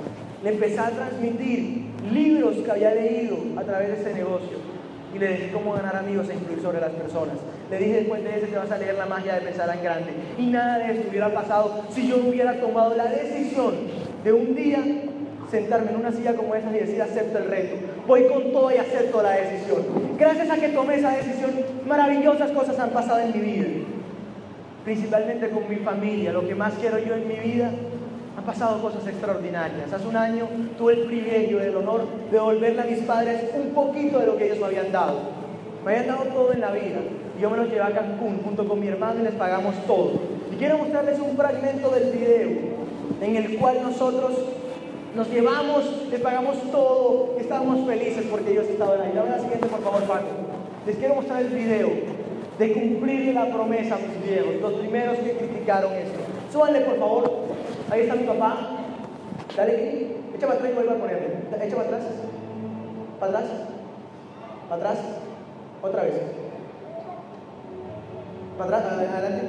[0.44, 4.58] Le empecé a transmitir libros que había leído a través de este negocio.
[5.16, 7.38] Y le dije cómo ganar amigos e influir sobre las personas.
[7.72, 10.12] Le dije después de eso que vas a leer la magia de pensar en grande.
[10.38, 13.76] Y nada de esto hubiera pasado si yo hubiera tomado la decisión
[14.26, 14.84] de un día
[15.50, 17.76] sentarme en una silla como esa y decir acepto el reto.
[18.06, 19.82] Voy con todo y acepto la decisión.
[20.20, 21.52] Gracias a que tomé esa decisión,
[21.88, 23.68] maravillosas cosas han pasado en mi vida
[24.84, 27.72] principalmente con mi familia, lo que más quiero yo en mi vida,
[28.38, 29.92] han pasado cosas extraordinarias.
[29.94, 30.48] Hace un año
[30.78, 34.46] tuve el privilegio, el honor de devolverle a mis padres un poquito de lo que
[34.46, 35.20] ellos me habían dado.
[35.86, 37.00] Me habían dado todo en la vida.
[37.40, 40.14] Yo me los llevé a Cancún junto con mi hermano y les pagamos todo.
[40.52, 42.50] Y quiero mostrarles un fragmento del video
[43.22, 44.32] en el cual nosotros
[45.16, 49.14] nos llevamos, les pagamos todo, estábamos felices porque ellos estaban ahí.
[49.14, 50.26] La siguiente, por favor, Paco.
[50.86, 51.90] Les quiero mostrar el video
[52.58, 56.20] de cumplirle la promesa a mis viejos, los primeros que criticaron esto.
[56.52, 57.32] Súbanle, por favor.
[57.90, 58.70] Ahí está mi papá.
[59.56, 60.08] Dale aquí.
[60.40, 61.28] Para atrás y vuelve a ponerle.
[61.62, 62.04] Echa para atrás.
[63.20, 63.52] Para atrás.
[64.70, 65.00] Para atrás.
[65.82, 66.14] Otra vez.
[68.58, 68.94] Para atrás.
[68.94, 69.48] Adelante.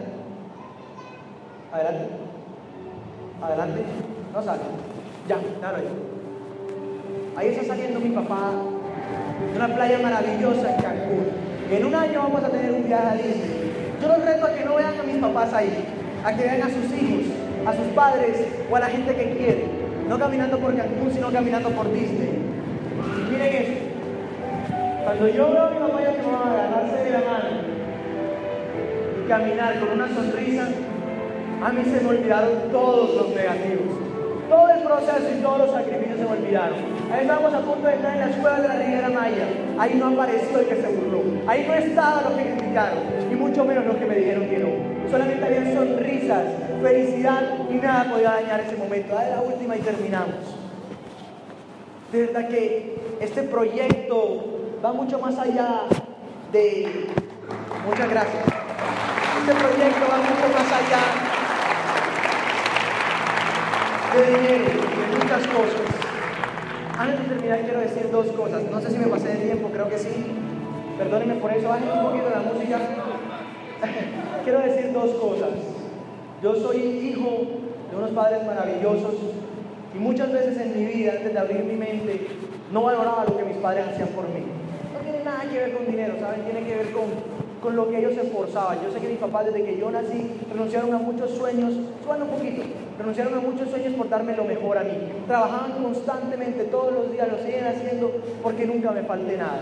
[1.72, 2.08] Adelante.
[3.42, 3.84] Adelante.
[4.32, 4.62] No sale.
[5.28, 5.88] Ya, claro ahí.
[7.36, 8.52] Ahí está saliendo mi papá
[9.50, 11.43] de una playa maravillosa en Cancún.
[11.74, 13.72] En un año vamos a tener un viaje a Disney.
[14.00, 15.84] Yo los reto a que no vean a mis papás ahí,
[16.24, 17.26] a que vean a sus hijos,
[17.66, 19.64] a sus padres o a la gente que quiere.
[20.08, 22.30] No caminando por Cancún, sino caminando por Disney.
[23.28, 23.84] miren esto.
[25.02, 27.50] Cuando yo veo a mi papá y a mi mamá agarrarse de la mano
[29.24, 30.68] y caminar con una sonrisa,
[31.60, 33.98] a mí se me olvidaron todos los negativos.
[34.48, 36.78] Todo el proceso y todos los sacrificios se me olvidaron.
[37.12, 39.46] Ahí estábamos a punto de entrar en la escuela de la Riviera Maya.
[39.76, 41.23] Ahí no apareció el que se burló.
[41.46, 42.98] Ahí no estaba los que criticaron.
[43.30, 45.10] Y mucho menos los que me dijeron que no.
[45.10, 46.42] Solamente había sonrisas,
[46.82, 49.14] felicidad y nada podía dañar ese momento.
[49.14, 50.34] Dale la última y terminamos.
[52.12, 55.82] De verdad que este proyecto va mucho más allá
[56.52, 57.08] de...
[57.86, 58.44] Muchas gracias.
[59.40, 61.02] Este proyecto va mucho más allá
[64.14, 65.94] de dinero, de muchas cosas.
[66.98, 68.62] Antes de terminar quiero decir dos cosas.
[68.70, 70.53] No sé si me pasé de tiempo, creo que sí.
[70.98, 72.78] Perdónenme por eso, bajen un poquito la música.
[74.44, 75.50] quiero decir dos cosas.
[76.42, 77.30] Yo soy hijo
[77.90, 79.14] de unos padres maravillosos
[79.94, 82.26] y muchas veces en mi vida, antes de abrir mi mente,
[82.72, 84.42] no valoraba lo que mis padres hacían por mí.
[84.92, 86.42] No tiene nada que ver con dinero, ¿saben?
[86.42, 87.04] Tiene que ver con,
[87.62, 88.78] con lo que ellos se esforzaban.
[88.84, 91.72] Yo sé que mis papás desde que yo nací renunciaron a muchos sueños,
[92.02, 92.62] suban un poquito,
[92.98, 94.98] renunciaron a muchos sueños por darme lo mejor a mí.
[95.26, 98.12] Trabajaban constantemente, todos los días, lo siguen haciendo
[98.42, 99.60] porque nunca me falté nada.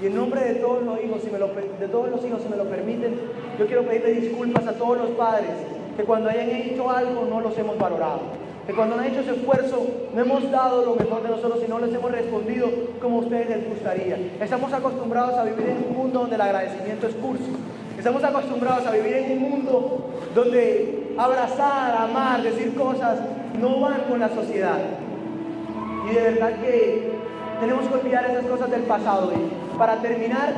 [0.00, 2.48] Y en nombre de todos los hijos, si me lo, de todos los hijos, si
[2.48, 3.16] me lo permiten,
[3.58, 5.50] yo quiero pedirle disculpas a todos los padres
[5.96, 8.20] que cuando hayan hecho algo no los hemos valorado.
[8.66, 9.84] Que cuando han hecho ese esfuerzo
[10.14, 12.68] no hemos dado lo mejor de nosotros y no les hemos respondido
[13.00, 14.16] como a ustedes les gustaría.
[14.40, 17.56] Estamos acostumbrados a vivir en un mundo donde el agradecimiento es cursi.
[17.98, 23.18] Estamos acostumbrados a vivir en un mundo donde abrazar, amar, decir cosas
[23.60, 24.78] no van con la sociedad.
[26.08, 27.10] Y de verdad que
[27.60, 29.32] tenemos que olvidar esas cosas del pasado.
[29.32, 30.52] Y para terminar,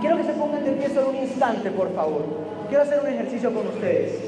[0.00, 2.24] quiero que se pongan de pie solo un instante, por favor.
[2.68, 4.18] Quiero hacer un ejercicio con ustedes.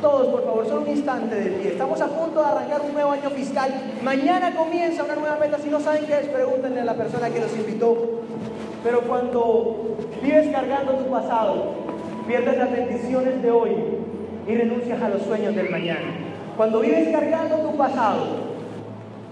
[0.00, 1.72] Todos, por favor, solo un instante de pie.
[1.72, 3.70] Estamos a punto de arrancar un nuevo año fiscal.
[4.04, 5.58] Mañana comienza una nueva meta.
[5.58, 8.22] Si no saben qué es, pregúntenle a la persona que los invitó.
[8.84, 11.72] Pero cuando vives cargando tu pasado,
[12.28, 13.74] pierdes las bendiciones de hoy
[14.46, 16.14] y renuncias a los sueños del mañana.
[16.56, 18.45] Cuando vives cargando tu pasado,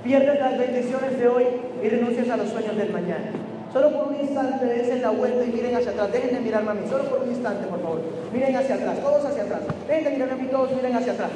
[0.05, 1.45] pierdes las bendiciones de hoy
[1.83, 3.33] y renuncias a los sueños del mañana.
[3.73, 6.13] Solo por un instante dense la vuelta y miren hacia atrás.
[6.13, 6.83] Dejen de mirarme a mí.
[6.89, 8.01] Solo por un instante, por favor.
[8.33, 9.01] Miren hacia atrás.
[9.01, 9.63] Todos hacia atrás.
[9.89, 10.49] Dejen de mirarme a mí.
[10.49, 11.31] Todos miren hacia atrás.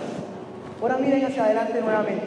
[0.81, 2.27] Ahora miren hacia adelante nuevamente.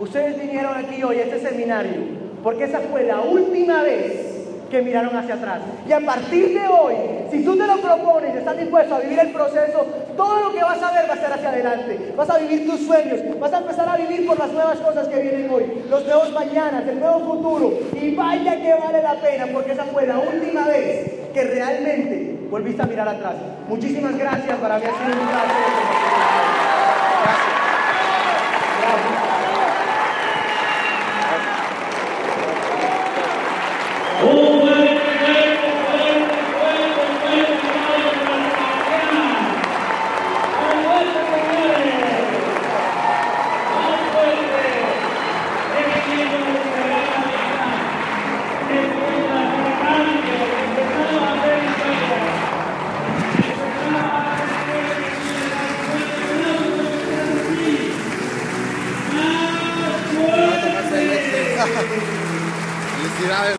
[0.00, 4.31] Ustedes vinieron aquí hoy a este seminario porque esa fue la última vez
[4.72, 5.60] que miraron hacia atrás.
[5.86, 6.94] Y a partir de hoy,
[7.30, 9.86] si tú te lo propones y estás dispuesto a vivir el proceso,
[10.16, 12.14] todo lo que vas a ver va a ser hacia adelante.
[12.16, 15.20] Vas a vivir tus sueños, vas a empezar a vivir por las nuevas cosas que
[15.20, 17.72] vienen hoy, los nuevos mañanas, el nuevo futuro.
[18.00, 22.80] Y vaya que vale la pena, porque esa fue la última vez que realmente volviste
[22.80, 23.34] a mirar atrás.
[23.68, 26.11] Muchísimas gracias, para mí sido un placer.